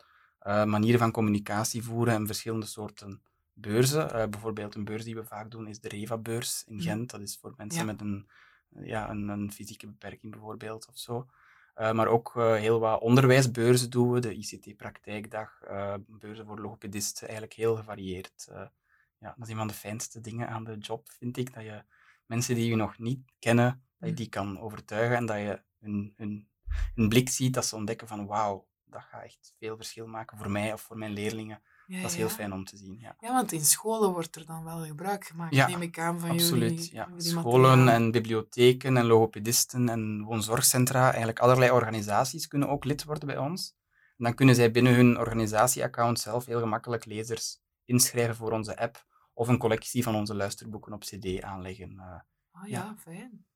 uh, 0.47 0.65
manieren 0.65 0.99
van 0.99 1.11
communicatie 1.11 1.83
voeren 1.83 2.15
en 2.15 2.27
verschillende 2.27 2.67
soorten 2.67 3.23
beurzen. 3.53 4.05
Uh, 4.05 4.27
bijvoorbeeld 4.27 4.75
een 4.75 4.85
beurs 4.85 5.05
die 5.05 5.15
we 5.15 5.25
vaak 5.25 5.51
doen 5.51 5.67
is 5.67 5.81
de 5.81 5.89
Reva-beurs 5.89 6.65
in. 6.67 6.81
Gent. 6.81 7.11
Dat 7.11 7.21
is 7.21 7.39
voor 7.41 7.55
mensen 7.57 7.87
met 7.87 8.01
een, 8.01 8.29
ja, 8.69 9.11
een, 9.11 9.29
een, 9.29 9.53
fysieke 9.53 9.87
beperking 9.87 10.33
bijvoorbeeld 10.33 10.89
of 10.89 10.99
zo. 10.99 11.27
maar 11.75 12.07
ook 12.07 12.33
heel 12.35 12.81
wat 12.81 13.01
onderwijsbeurzen 13.01 13.91
doen 13.91 14.13
we, 14.13 14.21
de 14.21 14.35
ICT-praktijkdag, 14.35 15.61
beurzen 16.07 16.47
voor 16.47 16.61
logopedisten, 16.61 17.23
eigenlijk 17.23 17.59
heel 17.59 17.77
gevarieerd. 17.77 18.49
ja, 19.19 19.35
dat 19.37 19.47
is 19.47 19.49
een 19.49 19.57
van 19.57 19.69
de 19.69 19.75
fijnste 19.75 20.21
dingen 20.21 20.49
aan 20.49 20.65
de 20.65 20.79
job, 20.79 21.11
vind 21.11 21.37
ik, 21.37 21.55
dat 21.55 21.63
je 21.63 21.83
mensen 22.27 22.55
die 22.55 22.69
je 22.69 22.77
nog 22.77 22.99
niet 22.99 23.21
kennen, 23.39 23.86
dat 23.99 24.09
je 24.09 24.11
mm. 24.11 24.15
die 24.15 24.29
kan 24.29 24.61
overtuigen 24.61 25.17
en 25.17 25.27
dat 25.27 25.37
je 25.37 25.63
hun, 25.79 26.15
hun, 26.17 26.49
hun 26.95 27.09
blik 27.09 27.29
ziet, 27.29 27.55
dat 27.55 27.67
ze 27.67 27.77
ontdekken 27.77 28.09
van 28.09 28.27
wauw, 28.27 28.69
dat 28.85 29.03
gaat 29.03 29.23
echt 29.23 29.55
veel 29.59 29.77
verschil 29.77 30.07
maken 30.07 30.39
voor 30.39 30.51
mij 30.51 30.73
of 30.73 30.81
voor 30.81 30.99
mijn 30.99 31.13
leerlingen. 31.13 31.63
dat 31.87 32.11
is 32.11 32.17
heel 32.17 32.29
fijn 32.29 32.53
om 32.53 32.65
te 32.65 32.77
zien. 32.77 32.99
Ja. 32.99 33.17
ja, 33.21 33.33
want 33.33 33.53
in 33.53 33.65
scholen 33.65 34.13
wordt 34.13 34.37
er 34.37 34.47
dan 34.47 34.65
wel 34.65 34.85
gebruik 34.85 35.27
gemaakt, 35.27 35.55
ja, 35.55 35.69
neem 35.69 35.83
ik 35.83 35.99
aan, 35.99 36.21
van 36.21 36.31
absoluut, 36.31 36.71
jullie. 36.71 36.95
Ja. 36.95 37.09
Scholen 37.17 37.89
en 37.89 38.11
bibliotheken 38.11 38.97
en 38.97 39.07
logopedisten 39.07 39.89
en 39.89 40.23
woonzorgcentra, 40.23 41.05
eigenlijk 41.09 41.39
allerlei 41.39 41.71
organisaties 41.71 42.49
kunnen 42.49 42.69
ook 42.69 42.85
lid 42.85 43.05
worden 43.05 43.27
bij 43.27 43.39
ons. 43.39 43.75
En 44.17 44.25
dan 44.25 44.35
kunnen 44.35 44.55
zij 44.55 44.71
binnen 44.71 44.95
hun 44.95 45.19
organisatieaccount 45.19 46.21
zelf 46.21 46.45
heel 46.45 46.61
gemakkelijk 46.61 47.05
lezers 47.05 47.61
inschrijven 47.85 48.37
voor 48.37 48.53
onze 48.53 48.79
app 48.79 49.07
of 49.33 49.49
een 49.49 49.59
collectie 49.59 50.03
van 50.03 50.15
onze 50.15 50.35
luisterboeken 50.35 50.93
op 50.93 51.01
cd 51.01 51.43
aanleggen. 51.43 51.91
Uh, 51.93 52.63
oh 52.63 52.69
ja, 52.69 52.95
fijn. 52.99 53.47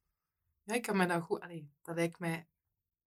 Ja, 0.70 0.76
ik 0.76 0.82
kan 0.82 0.96
me 0.96 1.06
dat 1.06 1.22
goed... 1.22 1.40
Allee, 1.40 1.70
dat 1.82 1.94
lijkt 1.96 2.18
mij 2.18 2.46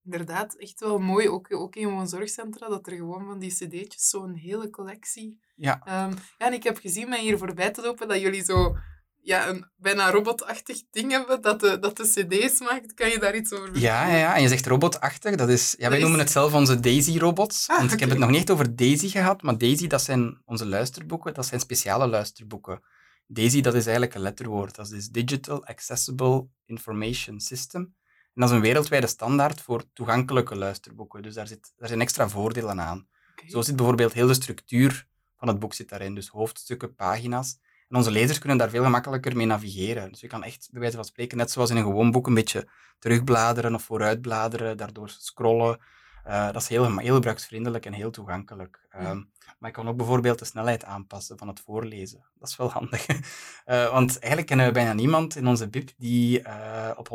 inderdaad 0.04 0.54
echt 0.54 0.80
wel 0.80 0.98
mooi, 0.98 1.28
ook, 1.28 1.54
ook 1.54 1.76
in 1.76 1.88
een 1.88 2.08
zorgcentra, 2.08 2.68
dat 2.68 2.86
er 2.86 2.92
gewoon 2.92 3.26
van 3.26 3.38
die 3.38 3.50
cd'tjes 3.50 4.08
zo'n 4.08 4.34
hele 4.34 4.70
collectie... 4.70 5.40
Ja. 5.54 6.04
Um, 6.04 6.14
ja, 6.38 6.46
en 6.46 6.52
ik 6.52 6.62
heb 6.62 6.78
gezien, 6.78 7.08
mij 7.08 7.20
hier 7.20 7.38
voorbij 7.38 7.70
te 7.70 7.82
lopen, 7.82 8.08
dat 8.08 8.20
jullie 8.20 8.44
zo 8.44 8.76
ja, 9.22 9.48
een 9.48 9.66
bijna 9.76 10.10
robotachtig 10.10 10.82
ding 10.90 11.10
hebben 11.10 11.42
dat 11.42 11.60
de, 11.60 11.78
dat 11.78 11.96
de 11.96 12.02
cd's 12.02 12.60
maakt. 12.60 12.94
Kan 12.94 13.08
je 13.08 13.18
daar 13.18 13.36
iets 13.36 13.52
over 13.52 13.64
vertellen? 13.64 13.88
Ja, 13.88 14.06
ja, 14.06 14.16
ja. 14.16 14.34
en 14.34 14.42
je 14.42 14.48
zegt 14.48 14.66
robotachtig. 14.66 15.34
Dat 15.34 15.48
is, 15.48 15.74
ja, 15.78 15.88
wij 15.88 16.00
noemen 16.00 16.18
het 16.18 16.30
zelf 16.30 16.54
onze 16.54 16.80
Daisy-robots. 16.80 17.68
Ah, 17.68 17.78
want 17.78 17.92
ik 17.92 18.00
heb 18.00 18.08
het 18.08 18.18
nog 18.18 18.30
niet 18.30 18.50
over 18.50 18.76
Daisy 18.76 19.08
gehad, 19.08 19.42
maar 19.42 19.58
Daisy, 19.58 19.86
dat 19.86 20.02
zijn 20.02 20.42
onze 20.44 20.66
luisterboeken. 20.66 21.34
Dat 21.34 21.46
zijn 21.46 21.60
speciale 21.60 22.06
luisterboeken. 22.06 22.80
Daisy, 23.26 23.60
dat 23.60 23.74
is 23.74 23.84
eigenlijk 23.84 24.14
een 24.14 24.20
letterwoord. 24.20 24.74
Dat 24.74 24.90
is 24.90 25.08
Digital 25.08 25.64
Accessible 25.64 26.46
Information 26.64 27.40
System. 27.40 27.94
En 28.34 28.40
dat 28.40 28.48
is 28.48 28.54
een 28.54 28.60
wereldwijde 28.60 29.06
standaard 29.06 29.60
voor 29.60 29.84
toegankelijke 29.92 30.56
luisterboeken. 30.56 31.22
Dus 31.22 31.34
daar, 31.34 31.46
zit, 31.46 31.72
daar 31.76 31.88
zijn 31.88 32.00
extra 32.00 32.28
voordelen 32.28 32.80
aan. 32.80 33.08
Zo 33.46 33.60
zit 33.60 33.76
bijvoorbeeld 33.76 34.12
heel 34.12 34.26
de 34.26 34.34
structuur 34.34 35.06
van 35.36 35.48
het 35.48 35.58
boek 35.58 35.74
zit 35.74 35.88
daarin. 35.88 36.14
Dus 36.14 36.28
hoofdstukken, 36.28 36.94
pagina's. 36.94 37.58
En 37.88 37.96
onze 37.96 38.10
lezers 38.10 38.38
kunnen 38.38 38.58
daar 38.58 38.70
veel 38.70 38.82
gemakkelijker 38.82 39.36
mee 39.36 39.46
navigeren. 39.46 40.10
Dus 40.10 40.20
je 40.20 40.26
kan 40.26 40.42
echt, 40.42 40.68
bij 40.70 40.80
wijze 40.80 40.96
van 40.96 41.04
spreken, 41.04 41.36
net 41.36 41.50
zoals 41.50 41.70
in 41.70 41.76
een 41.76 41.82
gewoon 41.82 42.10
boek, 42.10 42.26
een 42.26 42.34
beetje 42.34 42.68
terugbladeren 42.98 43.74
of 43.74 43.82
vooruitbladeren, 43.82 44.76
daardoor 44.76 45.08
scrollen. 45.08 45.78
Uh, 46.26 46.46
dat 46.46 46.62
is 46.62 46.68
heel, 46.68 46.98
heel 46.98 47.14
gebruiksvriendelijk 47.14 47.86
en 47.86 47.92
heel 47.92 48.10
toegankelijk. 48.10 48.86
Um, 48.96 49.30
maar 49.58 49.68
ik 49.68 49.76
kan 49.76 49.88
ook 49.88 49.96
bijvoorbeeld 49.96 50.38
de 50.38 50.44
snelheid 50.44 50.84
aanpassen 50.84 51.38
van 51.38 51.48
het 51.48 51.60
voorlezen. 51.60 52.24
Dat 52.34 52.48
is 52.48 52.56
wel 52.56 52.70
handig. 52.70 53.08
Uh, 53.08 53.90
want 53.96 54.10
eigenlijk 54.18 54.46
kennen 54.46 54.66
we 54.66 54.72
bijna 54.72 54.92
niemand 54.92 55.36
in 55.36 55.46
onze 55.46 55.68
BIP 55.68 55.90
die 55.96 56.40
uh, 56.40 56.90
op 56.96 57.08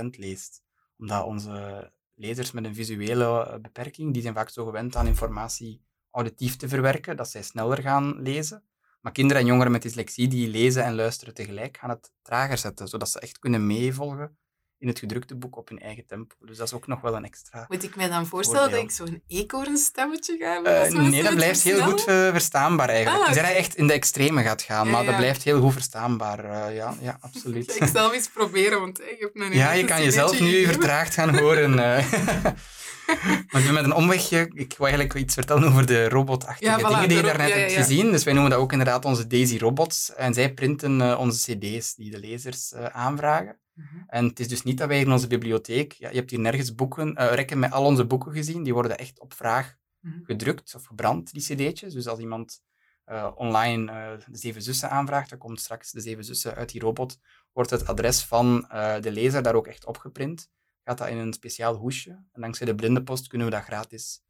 100% 0.00 0.04
leest. 0.10 0.62
Omdat 0.98 1.24
onze 1.24 1.90
lezers 2.14 2.52
met 2.52 2.64
een 2.64 2.74
visuele 2.74 3.58
beperking, 3.62 4.12
die 4.12 4.22
zijn 4.22 4.34
vaak 4.34 4.48
zo 4.48 4.64
gewend 4.64 4.96
aan 4.96 5.06
informatie 5.06 5.82
auditief 6.10 6.56
te 6.56 6.68
verwerken, 6.68 7.16
dat 7.16 7.28
zij 7.28 7.42
sneller 7.42 7.82
gaan 7.82 8.22
lezen. 8.22 8.62
Maar 9.00 9.12
kinderen 9.12 9.42
en 9.42 9.48
jongeren 9.48 9.72
met 9.72 9.82
dyslexie 9.82 10.28
die 10.28 10.48
lezen 10.48 10.84
en 10.84 10.94
luisteren 10.94 11.34
tegelijk, 11.34 11.76
gaan 11.76 11.90
het 11.90 12.12
trager 12.22 12.58
zetten, 12.58 12.88
zodat 12.88 13.10
ze 13.10 13.20
echt 13.20 13.38
kunnen 13.38 13.66
meevolgen 13.66 14.36
in 14.78 14.88
het 14.88 14.98
gedrukte 14.98 15.34
boek 15.34 15.56
op 15.56 15.68
hun 15.68 15.78
eigen 15.78 16.06
tempo. 16.06 16.34
Dus 16.40 16.56
dat 16.56 16.66
is 16.66 16.72
ook 16.72 16.86
nog 16.86 17.00
wel 17.00 17.16
een 17.16 17.24
extra. 17.24 17.64
Moet 17.68 17.82
ik 17.82 17.96
mij 17.96 18.08
dan 18.08 18.26
voorstellen 18.26 18.70
dat 18.70 18.80
ik 18.80 18.90
zo'n 18.90 19.22
eekhoornstemmetje 19.26 20.36
ga 20.36 20.52
hebben? 20.52 20.92
Uh, 20.92 21.08
nee, 21.08 21.22
dat 21.22 21.34
blijft 21.34 21.62
heel 21.62 21.80
goed 21.80 22.00
uh, 22.08 22.30
verstaanbaar 22.30 22.88
eigenlijk. 22.88 23.24
Ah, 23.24 23.30
okay. 23.30 23.44
hij 23.44 23.56
echt 23.56 23.74
in 23.74 23.86
de 23.86 23.92
extreme 23.92 24.42
gaat 24.42 24.62
gaan, 24.62 24.90
maar 24.90 25.04
dat 25.04 25.16
blijft 25.16 25.42
heel 25.42 25.60
goed 25.60 25.72
verstaanbaar. 25.72 26.44
Uh, 26.44 26.76
ja, 26.76 26.94
ja, 27.00 27.18
absoluut. 27.32 27.76
ik 27.80 27.88
zal 27.92 28.14
eens 28.14 28.28
proberen, 28.28 28.80
want 28.80 29.00
ik 29.00 29.16
heb 29.18 29.34
mijn 29.34 29.52
Ja, 29.52 29.72
je 29.72 29.84
kan 29.84 30.02
jezelf 30.02 30.40
nu 30.40 30.64
vertraagd 30.64 31.14
gaan 31.14 31.38
horen. 31.38 31.74
maar 33.50 33.72
met 33.72 33.84
een 33.84 33.94
omwegje, 33.94 34.50
ik 34.54 34.74
wil 34.76 34.86
eigenlijk 34.86 35.18
iets 35.18 35.34
vertellen 35.34 35.68
over 35.68 35.86
de 35.86 36.08
robotachtige 36.08 36.80
ja, 36.80 36.88
dingen 36.88 37.08
die 37.08 37.16
je 37.16 37.22
daarnet 37.22 37.52
hebt 37.52 37.72
gezien. 37.72 38.10
Dus 38.10 38.24
wij 38.24 38.32
noemen 38.32 38.50
dat 38.50 38.60
ook 38.60 38.72
inderdaad 38.72 39.04
onze 39.04 39.26
Daisy 39.26 39.58
Robots. 39.58 40.14
En 40.14 40.34
zij 40.34 40.54
printen 40.54 41.18
onze 41.18 41.52
cd's 41.52 41.94
die 41.94 42.10
de 42.10 42.18
lezers 42.18 42.74
aanvragen. 42.74 43.56
Mhm. 43.78 44.02
En 44.06 44.24
het 44.24 44.40
is 44.40 44.48
dus 44.48 44.62
niet 44.62 44.78
dat 44.78 44.88
wij 44.88 45.00
in 45.00 45.12
onze 45.12 45.26
bibliotheek, 45.26 45.92
ja, 45.92 46.08
je 46.08 46.16
hebt 46.16 46.30
hier 46.30 46.40
nergens 46.40 46.74
boeken, 46.74 47.08
uh, 47.08 47.34
rekken 47.34 47.58
met 47.58 47.72
al 47.72 47.84
onze 47.84 48.06
boeken 48.06 48.32
gezien, 48.32 48.62
die 48.62 48.72
worden 48.72 48.98
echt 48.98 49.20
op 49.20 49.34
vraag 49.34 49.76
mhm. 50.00 50.24
gedrukt 50.24 50.74
of 50.74 50.84
gebrand, 50.84 51.32
die 51.32 51.42
cd'tjes. 51.42 51.92
Dus 51.92 52.06
als 52.06 52.18
iemand 52.18 52.62
uh, 53.06 53.30
online 53.34 53.92
uh, 53.92 54.26
de 54.26 54.38
Zeven 54.38 54.62
Zussen 54.62 54.90
aanvraagt, 54.90 55.30
dan 55.30 55.38
komt 55.38 55.60
straks 55.60 55.90
de 55.90 56.00
Zeven 56.00 56.24
Zussen 56.24 56.54
uit 56.54 56.70
die 56.70 56.80
robot, 56.80 57.18
wordt 57.52 57.70
het 57.70 57.86
adres 57.86 58.22
van 58.24 58.60
de 59.00 59.10
lezer 59.12 59.42
daar 59.42 59.54
ook 59.54 59.66
echt 59.66 59.86
opgeprint. 59.86 60.50
Gaat 60.84 60.98
dat 60.98 61.08
in 61.08 61.16
een 61.16 61.32
speciaal 61.32 61.74
hoesje. 61.74 62.10
En 62.10 62.40
dankzij 62.40 62.66
de 62.66 62.74
blindenpost 62.74 63.26
kunnen 63.26 63.46
we 63.46 63.52
dat 63.52 63.62
gratis 63.62 64.22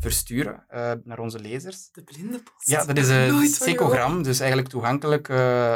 versturen 0.00 0.64
uh, 0.70 0.92
naar 1.04 1.18
onze 1.18 1.38
lezers. 1.40 1.90
De 1.92 2.02
blinde 2.04 2.42
post? 2.42 2.68
Ja, 2.70 2.84
dat 2.84 2.96
is 2.98 3.08
een 3.28 3.46
secogram, 3.46 4.22
dus 4.22 4.38
eigenlijk 4.40 4.70
toegankelijke 4.70 5.32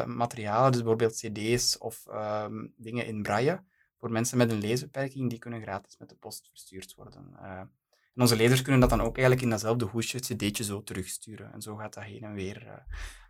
uh, 0.06 0.14
materialen, 0.14 0.70
dus 0.72 0.80
bijvoorbeeld 0.80 1.14
cd's 1.14 1.76
of 1.78 2.04
um, 2.12 2.72
dingen 2.76 3.06
in 3.06 3.22
braille. 3.22 3.62
Voor 3.98 4.10
mensen 4.12 4.38
met 4.38 4.50
een 4.50 4.58
leesbeperking, 4.60 5.30
die 5.30 5.38
kunnen 5.38 5.62
gratis 5.62 5.96
met 5.98 6.08
de 6.08 6.14
post 6.14 6.48
verstuurd 6.48 6.94
worden. 6.96 7.30
Uh, 7.42 7.58
En 7.58 8.20
onze 8.22 8.36
lezers 8.36 8.62
kunnen 8.62 8.80
dat 8.80 8.90
dan 8.90 9.00
ook 9.00 9.12
eigenlijk 9.16 9.42
in 9.42 9.50
datzelfde 9.50 9.84
hoesje, 9.84 10.16
het 10.16 10.26
cd'tje 10.26 10.64
zo 10.64 10.82
terugsturen. 10.82 11.52
En 11.52 11.62
zo 11.62 11.76
gaat 11.76 11.94
dat 11.94 12.04
heen 12.04 12.22
en 12.22 12.32
weer. 12.34 12.66
eh. 12.66 12.72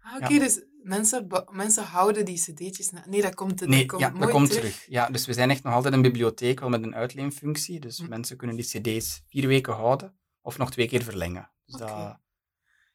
Ah, 0.03 0.17
Oké, 0.23 0.39
dus 0.39 0.63
mensen, 0.83 1.27
mensen 1.51 1.85
houden 1.85 2.25
die 2.25 2.39
cd'tjes... 2.41 2.91
na- 2.91 3.05
Nee, 3.09 3.23
dat 3.23 3.35
komt, 3.35 3.59
dat 3.59 3.69
Nee, 3.69 3.87
komt 3.87 4.01
ja, 4.01 4.09
mooi 4.09 4.21
dat 4.21 4.31
komt 4.31 4.47
terug. 4.51 4.61
terug. 4.63 4.87
Ja, 4.89 5.09
dus 5.11 5.27
we 5.27 5.33
zijn 5.33 5.51
echt 5.51 5.63
nog 5.63 5.75
altijd 5.75 5.95
een 5.95 6.03
bibliotheek, 6.03 6.61
wel 6.61 6.69
met 6.69 6.83
een 6.83 6.95
uitleenfunctie. 6.95 7.81
Dus 7.81 7.99
Hm. 7.99 8.09
mensen 8.09 8.37
kunnen 8.37 8.57
die 8.57 8.65
cd's 8.65 9.23
vier 9.29 9.47
weken 9.47 9.73
houden 9.75 10.15
of 10.45 10.59
nog 10.59 10.71
twee 10.71 10.89
keer 10.89 11.03
verlengen. 11.03 11.51
Dus 11.65 11.81
Oké. 11.81 11.85
dat... 11.85 12.23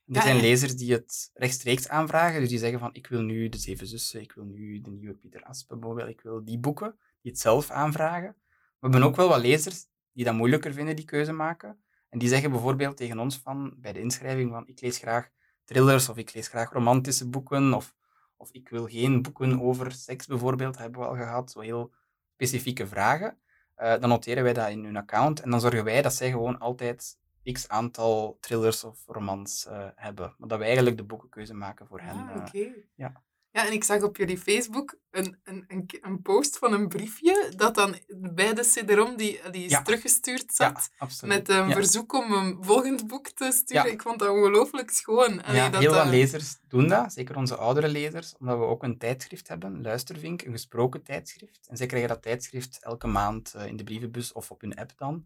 Er 0.05 0.15
Ja, 0.15 0.21
zijn 0.21 0.39
lezers 0.39 0.75
die 0.75 0.91
het 0.91 1.29
rechtstreeks 1.33 1.87
aanvragen. 1.87 2.39
Dus 2.39 2.49
die 2.49 2.57
zeggen 2.57 2.79
van, 2.79 2.89
ik 2.93 3.07
wil 3.07 3.21
nu 3.21 3.49
De 3.49 3.57
Zeven 3.57 3.87
Zussen, 3.87 4.21
ik 4.21 4.31
wil 4.31 4.43
nu 4.43 4.81
de 4.81 4.91
nieuwe 4.91 5.15
Pieter 5.15 5.43
Aspen 5.43 5.79
bijvoorbeeld, 5.79 6.09
ik 6.09 6.21
wil 6.21 6.43
die 6.43 6.59
boeken, 6.59 6.97
die 7.21 7.31
het 7.31 7.41
zelf 7.41 7.69
aanvragen. 7.69 8.35
We 8.49 8.87
hebben 8.87 9.03
ook 9.03 9.15
wel 9.15 9.27
wat 9.27 9.41
lezers 9.41 9.85
die 10.13 10.25
dat 10.25 10.33
moeilijker 10.33 10.73
vinden, 10.73 10.95
die 10.95 11.05
keuze 11.05 11.31
maken. 11.31 11.83
En 12.09 12.19
die 12.19 12.27
zeggen 12.27 12.51
bijvoorbeeld 12.51 12.97
tegen 12.97 13.19
ons 13.19 13.37
van, 13.37 13.73
bij 13.77 13.93
de 13.93 13.99
inschrijving 13.99 14.51
van, 14.51 14.67
ik 14.67 14.81
lees 14.81 14.97
graag 14.97 15.29
thrillers 15.63 16.09
of 16.09 16.17
ik 16.17 16.33
lees 16.33 16.47
graag 16.47 16.71
romantische 16.71 17.29
boeken 17.29 17.73
of, 17.73 17.95
of 18.37 18.51
ik 18.51 18.69
wil 18.69 18.87
geen 18.87 19.21
boeken 19.21 19.61
over 19.61 19.91
seks 19.91 20.25
bijvoorbeeld, 20.25 20.73
dat 20.73 20.81
hebben 20.81 21.01
we 21.01 21.07
al 21.07 21.15
gehad, 21.15 21.51
zo 21.51 21.59
heel 21.59 21.93
specifieke 22.33 22.87
vragen. 22.87 23.37
Eh, 23.75 23.99
dan 23.99 24.09
noteren 24.09 24.43
wij 24.43 24.53
dat 24.53 24.69
in 24.69 24.83
hun 24.83 24.97
account 24.97 25.39
en 25.39 25.49
dan 25.49 25.61
zorgen 25.61 25.83
wij 25.83 26.01
dat 26.01 26.13
zij 26.13 26.29
gewoon 26.29 26.59
altijd 26.59 27.17
x 27.51 27.67
aantal 27.67 28.37
thrillers 28.39 28.83
of 28.83 29.03
romans 29.07 29.65
eh, 29.65 29.87
hebben. 29.95 30.35
Maar 30.37 30.47
dat 30.47 30.57
wij 30.57 30.67
eigenlijk 30.67 30.97
de 30.97 31.03
boekenkeuze 31.03 31.53
maken 31.53 31.87
voor 31.87 31.99
hen. 31.99 32.29
Ah, 32.29 32.53
eh. 32.53 32.67
ja. 32.95 33.23
Ja, 33.51 33.65
en 33.65 33.73
ik 33.73 33.83
zag 33.83 34.01
op 34.01 34.17
jullie 34.17 34.37
Facebook 34.37 34.97
een, 35.11 35.39
een, 35.43 35.65
een, 35.67 35.89
een 36.01 36.21
post 36.21 36.57
van 36.57 36.73
een 36.73 36.87
briefje 36.87 37.53
dat 37.55 37.75
dan 37.75 37.95
bij 38.07 38.53
de 38.53 38.61
CD-ROM 38.61 39.17
die, 39.17 39.39
die 39.51 39.65
is 39.65 39.71
Ja. 39.71 39.81
teruggestuurd 39.81 40.53
zat. 40.53 40.89
Met 41.25 41.49
een 41.49 41.67
ja. 41.67 41.73
verzoek 41.73 42.13
om 42.13 42.31
een 42.31 42.57
volgend 42.61 43.07
boek 43.07 43.27
te 43.29 43.51
sturen. 43.51 43.85
Ja. 43.85 43.91
Ik 43.91 44.01
vond 44.01 44.19
dat 44.19 44.29
ongelooflijk 44.29 44.89
schoon. 44.89 45.43
Allee, 45.43 45.61
Ja, 45.61 45.69
dat, 45.69 45.81
heel 45.81 45.93
wat 45.93 46.03
eh, 46.03 46.09
lezers 46.09 46.57
doen 46.67 46.87
dat, 46.87 47.13
zeker 47.13 47.37
onze 47.37 47.55
oudere 47.55 47.87
lezers, 47.87 48.35
omdat 48.37 48.57
we 48.57 48.63
ook 48.63 48.83
een 48.83 48.97
tijdschrift 48.97 49.47
hebben, 49.47 49.81
Luistervink, 49.81 50.41
een 50.41 50.51
gesproken 50.51 51.03
tijdschrift. 51.03 51.67
En 51.69 51.77
zij 51.77 51.85
krijgen 51.87 52.09
dat 52.09 52.21
tijdschrift 52.21 52.79
elke 52.81 53.07
maand 53.07 53.53
eh, 53.53 53.65
in 53.67 53.77
de 53.77 53.83
brievenbus 53.83 54.31
of 54.31 54.51
op 54.51 54.61
hun 54.61 54.75
app 54.75 54.93
dan. 54.97 55.25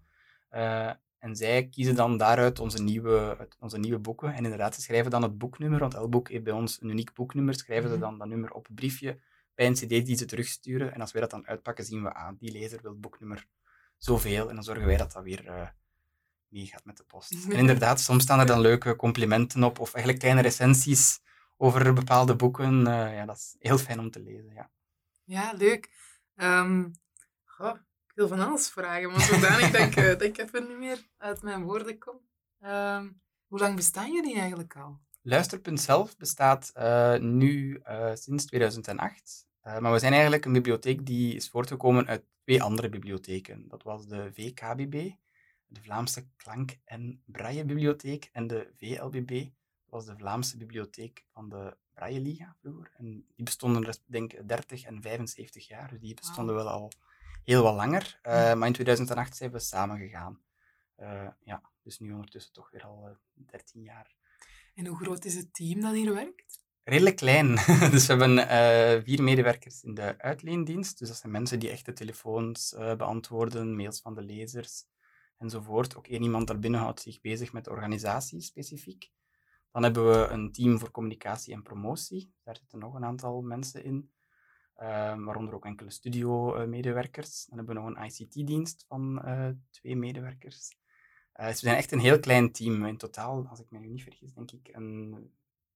En 1.24 1.36
zij 1.36 1.68
kiezen 1.68 1.96
dan 1.96 2.18
daaruit 2.18 2.60
onze 2.60 2.84
nieuwe, 2.84 3.48
onze 3.60 3.78
nieuwe 3.78 4.00
boeken. 4.00 4.34
En 4.34 4.44
inderdaad, 4.44 4.76
ze 4.76 4.82
schrijven 4.82 5.12
dan 5.12 5.22
het 5.22 5.38
boeknummer, 5.38 5.80
want 5.80 5.94
elk 5.94 6.10
boek 6.10 6.30
heeft 6.30 6.44
bij 6.44 6.54
ons 6.54 6.82
een 6.82 6.90
uniek 6.90 7.14
boeknummer. 7.14 7.56
Schrijven 7.56 7.90
ze 7.90 7.96
Mhm. 7.96 8.04
dan 8.04 8.18
dat 8.18 8.28
nummer 8.28 8.52
op 8.52 8.70
een 8.70 8.76
briefje 8.76 9.20
bij 9.56 9.66
een 9.66 9.74
cd 9.74 9.90
die 9.90 10.18
ze 10.18 10.26
terugsturen. 10.26 10.94
En 10.94 11.02
als 11.02 11.12
wij 11.12 11.22
dat 11.22 11.30
dan 11.32 11.48
uitpakken, 11.48 11.86
zien 11.86 12.04
we 12.04 12.14
aan, 12.14 12.36
die 12.40 12.52
lezer 12.52 12.82
wil 12.82 12.92
het 12.92 13.02
boeknummer 13.02 13.48
zoveel. 13.98 14.50
En 14.50 14.56
dan 14.56 14.64
zorgen 14.64 14.86
wij 14.86 14.98
dat 14.98 15.12
dat 15.12 15.24
weer 15.24 15.48
eh 15.48 15.68
meegaat 16.48 16.86
met 16.86 16.98
de 16.98 17.04
post. 17.04 17.32
En 17.32 17.52
inderdaad, 17.64 18.00
soms 18.00 18.24
staan 18.24 18.40
er 18.40 18.46
dan 18.46 18.60
leuke 18.62 18.96
complimenten 18.96 19.64
op, 19.64 19.80
of 19.80 19.94
eigenlijk 19.94 20.20
kleine 20.24 20.42
recensies 20.42 21.20
over 21.58 21.94
bepaalde 21.94 22.36
boeken. 22.36 22.88
Eh, 22.88 23.16
ja, 23.16 23.26
dat 23.26 23.38
is 23.38 23.56
heel 23.60 23.78
fijn 23.78 24.00
om 24.00 24.12
te 24.12 24.20
lezen, 24.20 24.54
ja. 24.54 24.70
Ja, 25.24 25.54
leuk. 25.58 25.90
Ehm, 26.36 26.90
goh, 27.46 27.76
ik 28.14 28.20
wil 28.20 28.28
van 28.28 28.40
alles 28.40 28.70
vragen, 28.70 29.12
maar 29.12 29.22
zodanig 29.22 29.72
dat 29.76 29.82
ik, 29.82 29.96
eh, 29.96 30.08
dat 30.08 30.22
ik 30.22 30.38
even 30.38 30.68
niet 30.68 30.78
meer 30.78 31.02
uit 31.18 31.42
mijn 31.42 31.64
woorden 31.64 31.98
kom. 31.98 32.20
Ehm, 32.60 33.10
hoe 33.48 33.60
lang 33.60 33.76
bestaan 33.76 34.14
jullie 34.14 34.40
eigenlijk 34.40 34.76
al? 34.76 35.00
Luisterpunt 35.22 35.82
zelf 35.82 36.18
bestaat 36.18 36.72
eh, 36.74 37.18
nu 37.18 37.80
eh, 37.84 38.12
sinds 38.14 38.46
2008. 38.46 39.48
Eh, 39.62 39.80
maar 39.80 39.92
we 39.92 40.00
zijn 40.00 40.14
eigenlijk 40.14 40.46
een 40.46 40.54
bibliotheek 40.54 41.06
die 41.06 41.36
is 41.36 41.50
voortgekomen 41.50 42.08
uit 42.08 42.24
twee 42.44 42.64
andere 42.64 42.90
bibliotheken. 42.90 43.68
Dat 43.68 43.84
was 43.84 44.08
de 44.08 44.30
VKBB, 44.34 45.12
de 45.66 45.82
Vlaamse 45.82 46.28
Klank- 46.36 46.78
en 46.86 47.22
Braillebibliotheek, 47.26 48.30
en 48.32 48.48
de 48.48 48.72
VLBB, 48.76 49.30
dat 49.30 49.90
was 49.90 50.06
de 50.06 50.18
Vlaamse 50.18 50.58
Bibliotheek 50.58 51.26
van 51.32 51.50
de 51.50 51.78
Braille 51.94 52.20
Liga 52.20 52.56
vroeger. 52.62 52.92
En 52.98 53.26
die 53.36 53.46
bestonden, 53.46 53.96
denk 54.06 54.34
ik, 54.34 54.48
30 54.48 54.84
en 54.84 55.02
75 55.02 55.68
jaar, 55.68 55.90
dus 55.90 56.00
die 56.00 56.14
bestonden 56.14 56.56
wel 56.56 56.70
al 56.70 56.92
heel 57.44 57.64
wat 57.64 57.76
langer. 57.76 58.20
Eh. 58.22 58.54
Maar 58.54 58.68
in 58.68 58.74
2008 58.74 59.36
zijn 59.36 59.52
we 59.52 59.60
samen 59.60 59.98
gegaan. 59.98 60.42
Eh, 60.96 61.28
ja, 61.40 61.62
dus 61.84 62.00
nu 62.00 62.12
ondertussen 62.12 62.54
toch 62.54 62.72
weer 62.72 62.84
al 62.84 63.08
eh, 63.08 63.16
13 63.34 63.82
jaar 63.82 64.16
En 64.76 64.86
hoe 64.86 64.98
groot 64.98 65.26
is 65.26 65.36
het 65.36 65.54
team 65.54 65.82
dat 65.82 65.94
hier 65.94 66.14
werkt? 66.14 66.64
redelijk 66.84 67.16
klein. 67.16 67.56
dus 67.92 68.06
we 68.06 68.14
hebben 68.14 68.48
eh, 68.48 69.04
vier 69.04 69.24
medewerkers 69.24 69.84
in 69.84 69.94
de 69.94 70.18
uitleendienst. 70.18 71.00
Dus 71.00 71.08
dat 71.08 71.18
zijn 71.18 71.32
mensen 71.32 71.60
die 71.60 71.70
echt 71.70 71.86
de 71.86 71.94
telefoons 71.94 72.74
eh, 72.74 72.96
beantwoorden, 72.96 73.76
mails 73.76 74.02
van 74.02 74.14
de 74.14 74.22
lezers 74.22 74.86
enzovoort. 75.38 75.96
Ook 75.96 76.08
één 76.08 76.24
iemand 76.24 76.48
daarbinnen 76.48 76.80
houdt 76.80 77.02
zich 77.02 77.22
bezig 77.22 77.54
met 77.54 77.64
de 77.64 77.70
organisatie 77.70 78.42
specifiek. 78.42 79.12
Dan 79.72 79.84
hebben 79.84 80.12
we 80.12 80.28
een 80.28 80.52
team 80.52 80.80
voor 80.80 80.92
communicatie 80.92 81.54
en 81.54 81.64
promotie. 81.64 82.34
Daar 82.44 82.56
zitten 82.56 82.80
nog 82.80 82.94
een 82.94 83.06
aantal 83.06 83.42
mensen 83.42 83.84
in. 83.84 84.12
Eh, 84.76 84.88
waaronder 85.24 85.54
ook 85.56 85.66
enkele 85.66 85.90
studio-medewerkers. 85.92 87.46
Dan 87.46 87.58
hebben 87.58 87.76
we 87.76 87.82
nog 87.82 87.90
een 87.96 88.06
ICT-dienst 88.06 88.86
van 88.88 89.22
eh, 89.24 89.50
twee 89.72 89.96
medewerkers. 89.96 90.70
Eh, 91.34 91.46
dus 91.48 91.62
we 91.62 91.68
zijn 91.68 91.78
echt 91.78 91.92
een 91.92 92.00
heel 92.00 92.20
klein 92.20 92.52
team. 92.52 92.86
In 92.86 92.98
totaal, 92.98 93.48
als 93.50 93.60
ik 93.60 93.72
me 93.72 93.80
nu 93.80 93.88
niet 93.88 94.04
vergis, 94.04 94.34
denk 94.34 94.52
ik 94.52 94.70
een, 94.72 95.32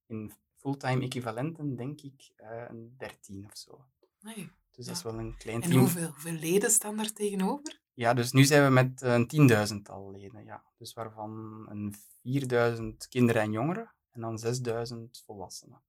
in 0.05 0.33
fulltime 0.55 1.01
equivalenten, 1.03 1.75
denk 1.75 2.01
ik, 2.01 2.31
eh, 2.36 2.63
een 2.67 2.93
13 2.97 3.45
of 3.45 3.57
zo. 3.57 3.86
Nee. 4.21 4.49
Dus 4.71 4.86
dat 4.86 4.95
is 4.95 5.03
wel 5.03 5.19
een 5.19 5.38
klein 5.38 5.62
En 5.62 5.69
team. 5.69 5.79
hoeveel, 5.81 6.07
hoeveel 6.10 6.31
leden 6.33 6.69
staan 6.71 6.97
daar 6.97 7.13
tegenover? 7.13 7.81
Ja, 7.93 8.13
dus 8.13 8.31
nu 8.31 8.43
zijn 8.43 8.63
we 8.63 8.69
met 8.69 9.01
eh, 9.01 9.13
een 9.13 9.27
tienduizendtal 9.27 10.12
leden, 10.12 10.43
ja. 10.45 10.63
Dus 10.77 10.93
waarvan 10.93 11.65
een 11.69 11.95
4000 12.23 13.07
kinderen 13.07 13.41
en 13.41 13.51
jongeren 13.51 13.93
en 14.12 14.21
dan 14.21 14.38
6000 14.38 15.23
volwassenen. 15.25 15.81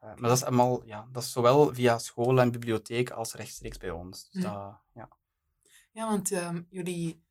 Eh, 0.00 0.08
maar 0.16 0.28
dat 0.28 0.36
is 0.38 0.44
allemaal, 0.44 0.84
ja, 0.84 1.08
dat 1.12 1.22
is 1.22 1.32
zowel 1.32 1.74
via 1.74 1.98
school 1.98 2.40
en 2.40 2.50
bibliotheek 2.50 3.10
als 3.10 3.34
rechtstreeks 3.34 3.78
bij 3.78 3.90
ons. 3.90 4.30
Dus 4.30 4.42
Hm. 4.44 4.50
dat, 4.52 4.78
ja. 4.92 5.08
Ja, 5.92 6.08
want 6.08 6.32
ehm, 6.32 6.62
jullie 6.68 7.22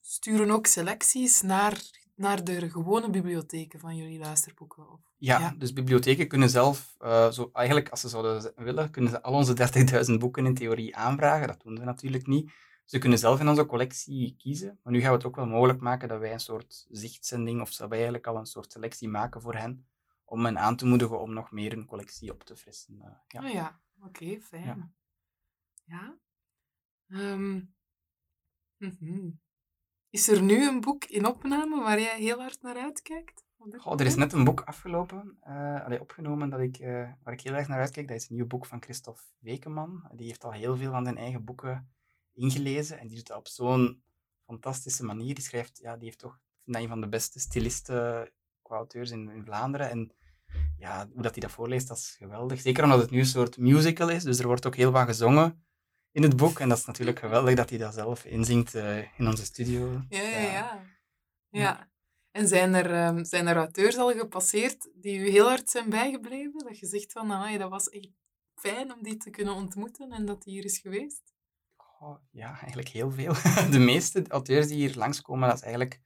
sturen 0.00 0.50
ook 0.50 0.66
selecties 0.66 1.42
naar, 1.42 1.80
naar 2.14 2.44
de 2.44 2.70
gewone 2.70 3.10
bibliotheken 3.10 3.80
van 3.80 3.96
jullie 3.96 4.18
luisterboeken. 4.18 4.90
Of... 4.90 5.00
Ja, 5.16 5.38
Ja. 5.38 5.54
dus 5.58 5.72
bibliotheken 5.72 6.28
kunnen 6.28 6.50
zelf, 6.50 6.94
eh, 6.98 7.30
zo, 7.30 7.50
eigenlijk 7.52 7.88
als 7.88 8.00
ze 8.00 8.08
zouden 8.08 8.52
willen, 8.56 8.90
kunnen 8.90 9.10
ze 9.10 9.22
al 9.22 9.32
onze 9.32 9.54
30.000 9.54 10.18
boeken 10.18 10.46
in 10.46 10.54
theorie 10.54 10.96
aanvragen. 10.96 11.46
Dat 11.46 11.60
doen 11.62 11.76
ze 11.76 11.84
natuurlijk 11.84 12.26
niet. 12.26 12.52
Ze 12.84 12.98
kunnen 12.98 13.18
zelf 13.18 13.40
in 13.40 13.48
onze 13.48 13.66
collectie 13.66 14.34
kiezen. 14.38 14.78
Maar 14.82 14.92
nu 14.92 15.00
gaan 15.00 15.10
we 15.10 15.16
het 15.16 15.26
ook 15.26 15.36
wel 15.36 15.46
mogelijk 15.46 15.80
maken 15.80 16.08
dat 16.08 16.18
wij 16.20 16.32
een 16.32 16.40
soort 16.40 16.86
zichtzending, 16.90 17.60
of 17.60 17.70
dat 17.70 17.88
wij 17.88 17.96
eigenlijk 17.98 18.26
al 18.26 18.36
een 18.36 18.46
soort 18.46 18.72
selectie 18.72 19.08
maken 19.08 19.40
voor 19.40 19.54
hen, 19.54 19.86
om 20.24 20.44
hen 20.44 20.58
aan 20.58 20.76
te 20.76 20.86
moedigen 20.86 21.20
om 21.20 21.32
nog 21.32 21.50
meer 21.50 21.72
een 21.72 21.86
collectie 21.86 22.32
op 22.32 22.42
te 22.42 22.56
frissen. 22.56 23.00
eh, 23.00 23.10
ja. 23.28 23.40
Ah 23.40 23.52
ja, 23.52 23.80
oké, 24.00 24.40
fijn. 24.40 24.64
Ja. 24.64 24.92
Ja. 25.84 26.18
Ehm, 27.08 27.60
mhm. 28.76 29.30
Is 30.10 30.28
er 30.28 30.42
nu 30.42 30.68
een 30.68 30.80
boek 30.80 31.04
in 31.04 31.26
opname 31.26 31.82
waar 31.82 32.00
jij 32.00 32.18
heel 32.18 32.38
hard 32.38 32.62
naar 32.62 32.76
uitkijkt? 32.76 33.44
Goh, 33.72 34.00
er 34.00 34.06
is 34.06 34.14
net 34.14 34.32
een 34.32 34.44
boek 34.44 34.60
afgelopen, 34.60 35.36
eh, 35.40 35.84
allee, 35.84 36.00
opgenomen, 36.00 36.50
dat 36.50 36.60
ik, 36.60 36.76
eh, 36.76 37.12
waar 37.22 37.32
ik 37.32 37.40
heel 37.40 37.52
erg 37.52 37.68
naar 37.68 37.80
uitkijk. 37.80 38.08
Dat 38.08 38.16
is 38.16 38.28
een 38.28 38.36
nieuw 38.36 38.46
boek 38.46 38.66
van 38.66 38.82
Christophe 38.82 39.22
Wekeman. 39.38 40.10
Die 40.14 40.26
heeft 40.26 40.44
al 40.44 40.52
heel 40.52 40.76
veel 40.76 40.90
van 40.90 41.04
zijn 41.04 41.16
eigen 41.16 41.44
boeken 41.44 41.94
ingelezen 42.32 42.98
en 42.98 43.06
die 43.06 43.16
doet 43.16 43.26
dat 43.26 43.36
op 43.36 43.48
zo'n 43.48 44.02
fantastische 44.44 45.04
manier. 45.04 45.34
Die 45.34 45.44
schrijft, 45.44 45.78
ja, 45.78 45.94
die 45.96 46.04
heeft 46.04 46.18
toch, 46.18 46.40
dat 46.64 46.82
een 46.82 46.88
van 46.88 47.00
de 47.00 47.08
beste 47.08 47.40
stilisten 47.40 48.32
qua 48.64 48.76
auteurs 48.76 49.10
in, 49.10 49.30
in 49.30 49.44
Vlaanderen. 49.44 49.90
En 49.90 50.12
ja, 50.78 51.08
hoe 51.12 51.22
dat 51.22 51.32
hij 51.32 51.40
dat 51.40 51.50
voorleest, 51.50 51.88
dat 51.88 51.96
is 51.96 52.14
geweldig. 52.18 52.60
Zeker 52.60 52.84
omdat 52.84 53.00
het 53.00 53.10
nu 53.10 53.18
een 53.18 53.26
soort 53.26 53.56
musical 53.56 54.08
is, 54.08 54.22
dus 54.22 54.38
er 54.38 54.46
wordt 54.46 54.66
ook 54.66 54.76
heel 54.76 54.90
wat 54.90 55.06
gezongen 55.06 55.64
in 56.12 56.22
het 56.22 56.36
boek. 56.36 56.58
En 56.60 56.68
dat 56.68 56.78
is 56.78 56.84
natuurlijk 56.84 57.18
geweldig 57.18 57.54
dat 57.54 57.70
hij 57.70 57.78
dat 57.78 57.94
zelf 57.94 58.24
inzingt 58.24 58.74
eh, 58.74 59.18
in 59.18 59.26
onze 59.26 59.44
studio. 59.44 60.02
Ja, 60.08 60.20
ja, 60.20 60.40
Ja. 60.40 60.48
ja. 60.48 60.80
ja. 61.50 61.92
En 62.30 62.48
zijn 62.48 62.74
er, 62.74 62.92
ehm, 62.92 63.24
zijn 63.24 63.46
er 63.46 63.56
auteurs 63.56 63.96
al 63.96 64.12
gepasseerd 64.12 64.90
die 64.94 65.18
u 65.18 65.28
heel 65.28 65.48
hard 65.48 65.70
zijn 65.70 65.90
bijgebleven? 65.90 66.64
Dat 66.64 66.78
je 66.78 66.86
zegt 66.86 67.12
van, 67.12 67.32
amai, 67.32 67.58
dat 67.58 67.70
was 67.70 67.88
echt 67.88 68.10
fijn 68.54 68.92
om 68.92 69.02
die 69.02 69.16
te 69.16 69.30
kunnen 69.30 69.54
ontmoeten 69.54 70.12
en 70.12 70.24
dat 70.24 70.42
die 70.42 70.54
hier 70.54 70.64
is 70.64 70.78
geweest? 70.78 71.34
Ja, 72.30 72.60
eigenlijk 72.60 72.88
heel 72.88 73.10
veel. 73.10 73.32
De 73.70 73.78
meeste 73.78 74.24
auteurs 74.28 74.66
die 74.66 74.76
hier 74.76 74.96
langskomen, 74.96 75.48
dat 75.48 75.56
is 75.56 75.62
eigenlijk 75.62 76.00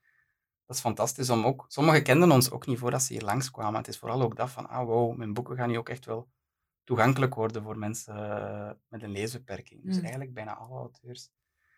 dat 0.69 0.77
is 0.77 0.83
fantastisch 0.83 1.29
om 1.29 1.45
ook... 1.45 1.65
Sommigen 1.67 2.03
kenden 2.03 2.31
ons 2.31 2.51
ook 2.51 2.65
niet 2.65 2.79
voordat 2.79 3.01
ze 3.01 3.13
hier 3.13 3.21
langskwamen. 3.23 3.77
Het 3.77 3.87
is 3.87 3.97
vooral 3.97 4.21
ook 4.21 4.35
dat 4.35 4.49
van, 4.49 4.69
ah 4.69 4.85
wow, 4.85 5.15
mijn 5.17 5.33
boeken 5.33 5.55
gaan 5.55 5.69
nu 5.69 5.77
ook 5.77 5.89
echt 5.89 6.05
wel 6.05 6.27
toegankelijk 6.83 7.35
worden 7.35 7.63
voor 7.63 7.77
mensen 7.77 8.15
eh, 8.15 8.69
met 8.87 9.03
een 9.03 9.11
leesbeperking. 9.11 9.83
Dus 9.83 9.95
Mm. 9.95 10.01
eigenlijk 10.01 10.33
bijna 10.33 10.55
alle 10.55 10.77
auteurs. 10.79 11.29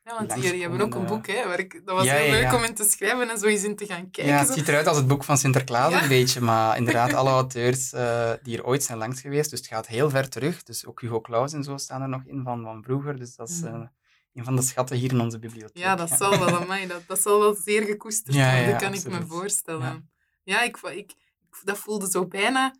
Ja, 0.04 0.25
want 0.25 0.43
jullie 0.43 0.62
hebben 0.62 0.82
ook 0.82 0.95
een 0.95 1.06
boek, 1.06 1.27
hè, 1.27 1.47
waar 1.47 1.60
ik, 1.60 1.82
dat 1.86 1.95
was 1.95 2.06
Ja, 2.06 2.13
heel 2.13 2.32
leuk 2.32 2.41
ja. 2.41 2.56
om 2.56 2.63
in 2.63 2.73
te 2.75 2.84
schrijven 2.84 3.30
en 3.30 3.38
zo 3.38 3.45
eens 3.45 3.63
in 3.63 3.75
te 3.75 3.86
gaan 3.86 4.12
kijken. 4.12 4.34
Ja, 4.34 4.39
het 4.39 4.47
zo. 4.47 4.54
ziet 4.54 4.67
eruit 4.67 4.88
als 4.88 4.97
het 4.97 5.08
boek 5.08 5.23
van 5.23 5.38
Sinterklaas 5.38 6.01
een 6.01 6.08
beetje, 6.08 6.41
maar 6.41 6.77
inderdaad, 6.77 7.13
alle 7.19 7.30
auteurs 7.30 7.93
eh, 7.93 8.32
die 8.43 8.58
er 8.58 8.65
ooit 8.65 8.84
zijn 8.84 8.97
langs 8.97 9.21
geweest, 9.21 9.49
dus 9.49 9.60
het 9.60 9.67
gaat 9.67 9.88
heel 9.88 10.10
ver 10.10 10.30
terug. 10.30 10.63
Dus 10.63 10.86
ook 10.86 11.01
Hugo 11.01 11.21
Claus 11.21 11.54
en 11.54 11.63
zo 11.63 11.77
staan 11.77 12.01
er 12.01 12.10
nog 12.10 12.23
in 12.25 12.43
van, 12.43 12.63
van 12.63 12.84
vroeger, 12.84 13.17
dus 13.19 13.36
dat 13.36 13.49
is 13.49 13.62
Mm. 13.62 13.89
Een 14.34 14.44
van 14.44 14.56
de 14.56 14.62
schatten 14.62 14.98
hier 14.98 15.12
in 15.12 15.20
onze 15.20 15.39
bibliotheek. 15.39 15.78
Ja, 15.84 15.96
dat 15.96 16.10
zal 16.10 16.39
wel, 16.39 16.56
amai, 16.62 16.88
dat, 16.88 17.04
dat 17.08 17.22
zal 17.22 17.39
wel 17.39 17.54
zeer 17.56 17.84
gekoesterd 17.84 18.36
worden, 18.54 18.70
ja, 18.70 18.78
kan 18.78 18.94
ik 18.94 19.04
me 19.08 19.26
voorstellen. 19.28 20.10
Ja, 20.44 20.62
ik, 20.62 20.78
ik, 20.78 20.94
ik- 20.94 21.15
dat 21.63 21.78
voelde 21.78 22.10
zo 22.10 22.28
bijna 22.28 22.76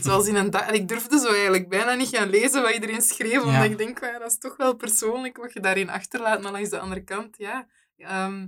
zoals 0.00 0.26
in 0.26 0.34
een 0.34 0.50
dag. 0.50 0.70
Ik 0.70 0.88
durfde 0.88 1.18
zo 1.18 1.32
eigenlijk 1.32 1.68
bijna 1.68 1.94
niet 1.94 2.08
gaan 2.08 2.28
lezen 2.28 2.62
wat 2.62 2.74
iedereen 2.74 3.02
schreef, 3.02 3.42
omdat 3.42 3.64
ik 3.64 3.78
denk, 3.78 4.00
ja, 4.00 4.18
dat 4.18 4.30
is 4.30 4.38
toch 4.38 4.56
wel 4.56 4.74
persoonlijk 4.76 5.36
wat 5.36 5.52
je 5.52 5.60
daarin 5.60 5.90
achterlaat, 5.90 6.42
maar 6.42 6.52
langs 6.52 6.70
de 6.70 6.78
andere 6.78 7.04
kant, 7.04 7.36
ja. 7.38 7.66
Ehm, 7.96 8.46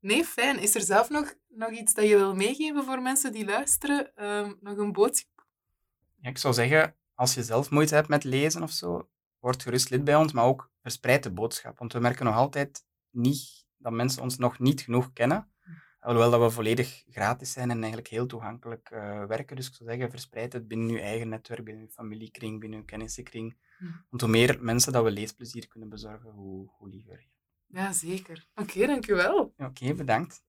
nee, 0.00 0.24
fijn. 0.24 0.58
Is 0.58 0.74
er 0.74 0.80
zelf 0.80 1.08
nog, 1.10 1.34
nog 1.48 1.70
iets 1.70 1.94
dat 1.94 2.08
je 2.08 2.16
wil 2.16 2.34
meegeven 2.34 2.84
voor 2.84 3.02
mensen 3.02 3.32
die 3.32 3.44
luisteren? 3.44 4.16
Ehm, 4.16 4.52
nog 4.60 4.76
een 4.76 4.92
boodschap? 4.92 5.44
Ja, 6.20 6.28
ik 6.28 6.38
zou 6.38 6.54
zeggen, 6.54 6.94
als 7.14 7.34
je 7.34 7.42
zelf 7.42 7.70
moeite 7.70 7.94
hebt 7.94 8.08
met 8.08 8.24
lezen 8.24 8.62
of 8.62 8.70
zo, 8.70 9.08
word 9.40 9.62
gerust 9.62 9.90
lid 9.90 10.04
bij 10.04 10.16
ons, 10.16 10.32
maar 10.32 10.44
ook 10.44 10.70
verspreid 10.82 11.22
de 11.22 11.32
boodschap. 11.32 11.78
Want 11.78 11.92
we 11.92 11.98
merken 11.98 12.24
nog 12.24 12.34
altijd 12.34 12.84
niet 13.10 13.66
dat 13.76 13.92
mensen 13.92 14.22
ons 14.22 14.36
nog 14.36 14.58
niet 14.58 14.80
genoeg 14.80 15.12
kennen. 15.12 15.48
Alhoewel 16.00 16.30
dat 16.30 16.40
we 16.40 16.50
volledig 16.50 17.04
gratis 17.08 17.52
zijn 17.52 17.70
en 17.70 17.76
eigenlijk 17.76 18.08
heel 18.08 18.26
toegankelijk 18.26 18.90
eh, 18.90 19.24
werken. 19.24 19.56
Dus 19.56 19.66
ik 19.66 19.74
zou 19.74 19.90
zeggen, 19.90 20.10
verspreid 20.10 20.52
het 20.52 20.68
binnen 20.68 20.88
je 20.88 21.00
eigen 21.00 21.28
netwerk, 21.28 21.64
binnen 21.64 21.84
je 21.84 21.90
familiekring, 21.90 22.60
binnen 22.60 22.78
je 22.78 22.84
kennissenkring. 22.84 23.56
Hm. 23.78 23.84
Want 24.08 24.22
hoe 24.22 24.30
meer 24.30 24.58
mensen 24.60 24.92
dat 24.92 25.04
we 25.04 25.10
leesplezier 25.10 25.68
kunnen 25.68 25.88
bezorgen, 25.88 26.30
hoe, 26.30 26.70
hoe 26.78 26.88
liever. 26.88 27.28
Ja, 27.66 27.92
zeker. 27.92 28.48
Oké, 28.54 28.86
dankjewel. 28.86 29.54
Ja, 29.56 29.66
Oké, 29.66 29.94
bedankt. 29.94 30.42